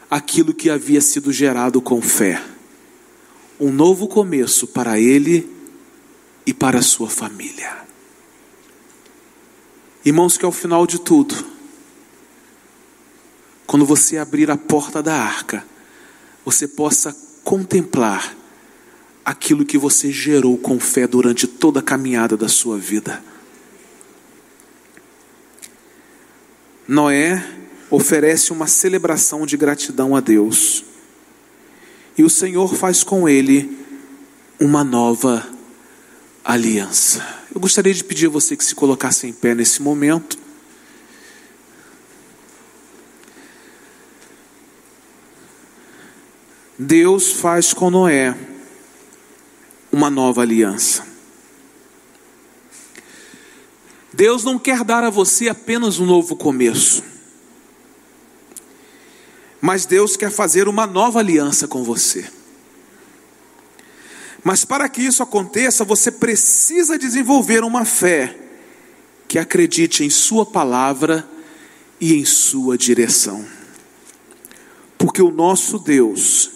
aquilo 0.10 0.52
que 0.52 0.68
havia 0.68 1.00
sido 1.00 1.32
gerado 1.32 1.80
com 1.80 2.02
fé. 2.02 2.44
Um 3.60 3.72
novo 3.72 4.08
começo 4.08 4.66
para 4.66 5.00
ele 5.00 5.48
e 6.44 6.56
para 6.56 6.82
sua 6.82 7.08
família. 7.08 7.72
Irmãos, 10.04 10.40
que 10.40 10.46
ao 10.46 10.52
final 10.52 10.88
de 10.88 11.00
tudo, 11.00 11.36
quando 13.68 13.86
você 13.86 14.18
abrir 14.18 14.50
a 14.50 14.58
porta 14.58 15.04
da 15.04 15.14
arca, 15.14 15.64
você 16.44 16.68
possa 16.68 17.16
contemplar 17.44 18.36
aquilo 19.24 19.64
que 19.64 19.78
você 19.78 20.12
gerou 20.12 20.58
com 20.58 20.80
fé 20.80 21.06
durante 21.06 21.46
toda 21.46 21.80
a 21.80 21.84
caminhada 21.84 22.36
da 22.36 22.48
sua 22.48 22.80
vida. 22.80 23.22
Noé 26.88 27.46
oferece 27.90 28.52
uma 28.52 28.68
celebração 28.68 29.46
de 29.46 29.58
gratidão 29.58 30.16
a 30.16 30.20
Deus. 30.20 30.84
E 32.18 32.24
o 32.24 32.30
Senhor 32.30 32.74
faz 32.76 33.04
com 33.04 33.28
ele 33.28 33.78
uma 34.60 34.84
nova 34.84 35.48
aliança. 36.44 37.26
Eu 37.54 37.60
gostaria 37.60 37.94
de 37.94 38.04
pedir 38.04 38.28
a 38.28 38.30
você 38.30 38.56
que 38.56 38.64
se 38.64 38.74
colocasse 38.74 39.28
em 39.28 39.34
pé 39.34 39.54
nesse 39.54 39.82
momento. 39.82 40.38
Deus 46.80 47.34
faz 47.34 47.74
com 47.74 47.90
Noé 47.90 48.38
uma 49.92 50.10
nova 50.10 50.42
aliança. 50.42 51.17
Deus 54.18 54.44
não 54.44 54.58
quer 54.58 54.84
dar 54.84 55.04
a 55.04 55.12
você 55.12 55.48
apenas 55.48 56.00
um 56.00 56.06
novo 56.08 56.36
começo, 56.36 57.04
mas 59.62 59.86
Deus 59.86 60.18
quer 60.18 60.32
fazer 60.32 60.68
uma 60.68 60.88
nova 60.88 61.20
aliança 61.20 61.68
com 61.68 61.84
você. 61.84 62.28
Mas 64.44 64.66
para 64.66 64.90
que 64.90 65.04
isso 65.04 65.22
aconteça, 65.22 65.86
você 65.86 66.10
precisa 66.10 66.98
desenvolver 66.98 67.64
uma 67.64 67.86
fé 67.86 68.36
que 69.28 69.38
acredite 69.38 70.04
em 70.04 70.10
Sua 70.10 70.48
palavra 70.48 71.30
e 72.02 72.16
em 72.16 72.26
Sua 72.26 72.76
direção. 72.76 73.46
Porque 74.98 75.22
o 75.22 75.30
nosso 75.30 75.78
Deus 75.78 76.50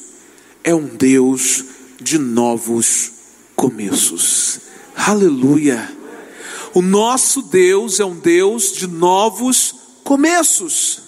é 0.64 0.74
um 0.74 0.88
Deus 0.88 1.64
de 2.01 2.18
novos 2.18 3.12
começos. 3.55 4.62
Aleluia! 4.95 6.00
O 6.74 6.82
nosso 6.82 7.41
Deus 7.41 7.99
é 7.99 8.05
um 8.05 8.15
Deus 8.15 8.72
de 8.72 8.88
novos 8.88 9.76
começos. 10.03 11.01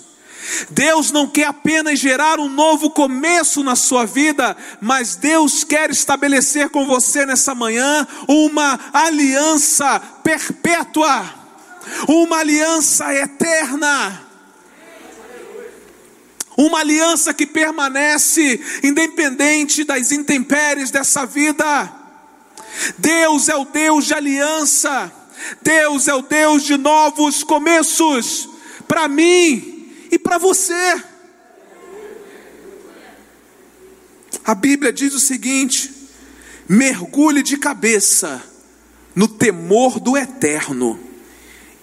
Deus 0.70 1.12
não 1.12 1.28
quer 1.28 1.48
apenas 1.48 2.00
gerar 2.00 2.40
um 2.40 2.50
novo 2.50 2.90
começo 2.90 3.64
na 3.64 3.76
sua 3.76 4.06
vida, 4.06 4.56
mas 4.82 5.16
Deus 5.16 5.64
quer 5.64 5.90
estabelecer 5.90 6.70
com 6.70 6.86
você 6.86 7.26
nessa 7.26 7.56
manhã 7.56 8.06
uma 8.28 8.80
aliança 8.92 10.00
perpétua, 10.24 11.34
uma 12.08 12.40
aliança 12.40 13.14
eterna. 13.14 14.22
Uma 16.56 16.82
aliança 16.82 17.34
que 17.34 17.48
permanece 17.48 18.62
independente 18.84 19.84
das 19.84 20.12
intempéries 20.12 20.92
dessa 20.92 21.26
vida. 21.26 21.92
Deus 22.98 23.50
é 23.50 23.56
o 23.56 23.66
Deus 23.66 24.06
de 24.06 24.14
aliança. 24.14 25.12
Deus 25.62 26.08
é 26.08 26.14
o 26.14 26.22
Deus 26.22 26.64
de 26.64 26.78
novos 26.78 27.44
começos. 27.44 28.50
Para 28.88 29.08
mim, 29.08 29.74
e 30.14 30.20
para 30.20 30.38
você. 30.38 31.04
A 34.46 34.54
Bíblia 34.54 34.94
diz 34.94 35.16
o 35.16 35.20
seguinte: 35.20 35.92
mergulhe 36.70 37.42
de 37.42 37.58
cabeça 37.58 38.44
no 39.16 39.28
temor 39.28 40.00
do 40.00 40.16
eterno, 40.16 41.00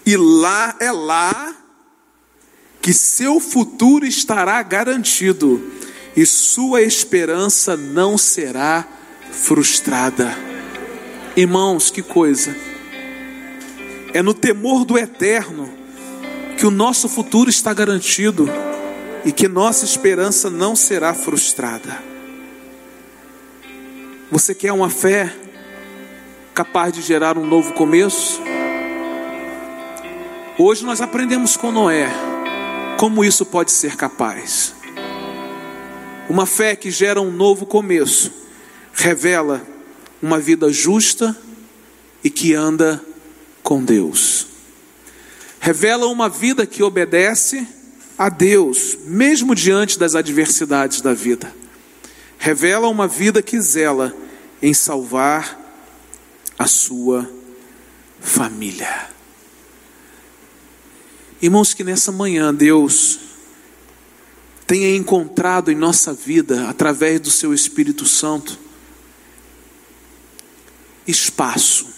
e 0.06 0.16
lá 0.16 0.76
é 0.78 0.92
lá 0.92 1.56
que 2.80 2.94
seu 2.94 3.40
futuro 3.40 4.06
estará 4.06 4.62
garantido 4.62 5.72
e 6.16 6.24
sua 6.24 6.82
esperança 6.82 7.76
não 7.76 8.16
será 8.16 8.86
frustrada. 9.30 10.36
Irmãos, 11.36 11.90
que 11.90 12.02
coisa! 12.02 12.69
É 14.12 14.22
no 14.22 14.34
temor 14.34 14.84
do 14.84 14.98
eterno 14.98 15.72
que 16.58 16.66
o 16.66 16.70
nosso 16.70 17.08
futuro 17.08 17.48
está 17.48 17.72
garantido 17.72 18.48
e 19.24 19.32
que 19.32 19.46
nossa 19.46 19.84
esperança 19.84 20.50
não 20.50 20.74
será 20.74 21.14
frustrada. 21.14 22.02
Você 24.30 24.54
quer 24.54 24.72
uma 24.72 24.90
fé 24.90 25.34
capaz 26.54 26.92
de 26.92 27.02
gerar 27.02 27.38
um 27.38 27.46
novo 27.46 27.72
começo? 27.72 28.40
Hoje 30.58 30.84
nós 30.84 31.00
aprendemos 31.00 31.56
com 31.56 31.72
Noé 31.72 32.10
como 32.98 33.24
isso 33.24 33.46
pode 33.46 33.72
ser 33.72 33.96
capaz. 33.96 34.74
Uma 36.28 36.44
fé 36.44 36.76
que 36.76 36.90
gera 36.90 37.20
um 37.20 37.30
novo 37.30 37.64
começo 37.64 38.30
revela 38.92 39.62
uma 40.22 40.38
vida 40.38 40.70
justa 40.70 41.34
e 42.22 42.28
que 42.28 42.54
anda 42.54 43.02
com 43.62 43.84
Deus 43.84 44.50
revela 45.60 46.06
uma 46.06 46.28
vida 46.28 46.66
que 46.66 46.82
obedece 46.82 47.68
a 48.18 48.28
Deus, 48.30 48.96
mesmo 49.04 49.54
diante 49.54 49.98
das 49.98 50.14
adversidades 50.14 51.02
da 51.02 51.12
vida. 51.12 51.54
Revela 52.38 52.88
uma 52.88 53.06
vida 53.06 53.42
que 53.42 53.60
zela 53.60 54.16
em 54.62 54.72
salvar 54.72 55.58
a 56.58 56.66
sua 56.66 57.30
família. 58.20 59.10
Irmãos, 61.40 61.74
que 61.74 61.84
nessa 61.84 62.10
manhã 62.10 62.54
Deus 62.54 63.20
tenha 64.66 64.94
encontrado 64.96 65.70
em 65.70 65.74
nossa 65.74 66.12
vida, 66.12 66.68
através 66.68 67.20
do 67.20 67.30
seu 67.30 67.52
Espírito 67.52 68.06
Santo, 68.06 68.58
espaço 71.06 71.89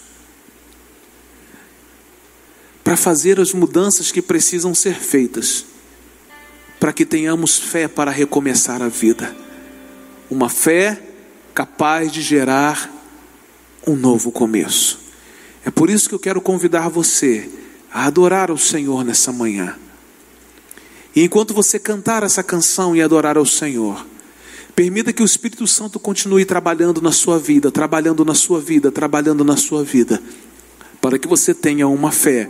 para 2.82 2.96
fazer 2.96 3.40
as 3.40 3.52
mudanças 3.52 4.10
que 4.10 4.20
precisam 4.20 4.74
ser 4.74 4.94
feitas, 4.94 5.64
para 6.80 6.92
que 6.92 7.06
tenhamos 7.06 7.58
fé 7.58 7.86
para 7.86 8.10
recomeçar 8.10 8.82
a 8.82 8.88
vida. 8.88 9.34
Uma 10.30 10.48
fé 10.48 11.00
capaz 11.54 12.10
de 12.10 12.20
gerar 12.20 12.90
um 13.86 13.94
novo 13.94 14.32
começo. 14.32 14.98
É 15.64 15.70
por 15.70 15.90
isso 15.90 16.08
que 16.08 16.14
eu 16.14 16.18
quero 16.18 16.40
convidar 16.40 16.88
você 16.88 17.48
a 17.92 18.06
adorar 18.06 18.50
ao 18.50 18.58
Senhor 18.58 19.04
nessa 19.04 19.32
manhã. 19.32 19.76
E 21.14 21.22
enquanto 21.22 21.54
você 21.54 21.78
cantar 21.78 22.22
essa 22.22 22.42
canção 22.42 22.96
e 22.96 23.02
adorar 23.02 23.36
ao 23.36 23.44
Senhor, 23.44 24.04
permita 24.74 25.12
que 25.12 25.22
o 25.22 25.26
Espírito 25.26 25.66
Santo 25.66 26.00
continue 26.00 26.44
trabalhando 26.44 27.00
na 27.02 27.12
sua 27.12 27.38
vida, 27.38 27.70
trabalhando 27.70 28.24
na 28.24 28.34
sua 28.34 28.60
vida, 28.60 28.90
trabalhando 28.90 29.44
na 29.44 29.56
sua 29.56 29.84
vida, 29.84 30.22
para 31.02 31.18
que 31.18 31.26
você 31.26 31.52
tenha 31.52 31.88
uma 31.88 32.12
fé 32.12 32.48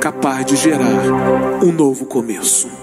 capaz 0.00 0.46
de 0.46 0.56
gerar 0.56 1.62
um 1.62 1.70
novo 1.70 2.06
começo. 2.06 2.79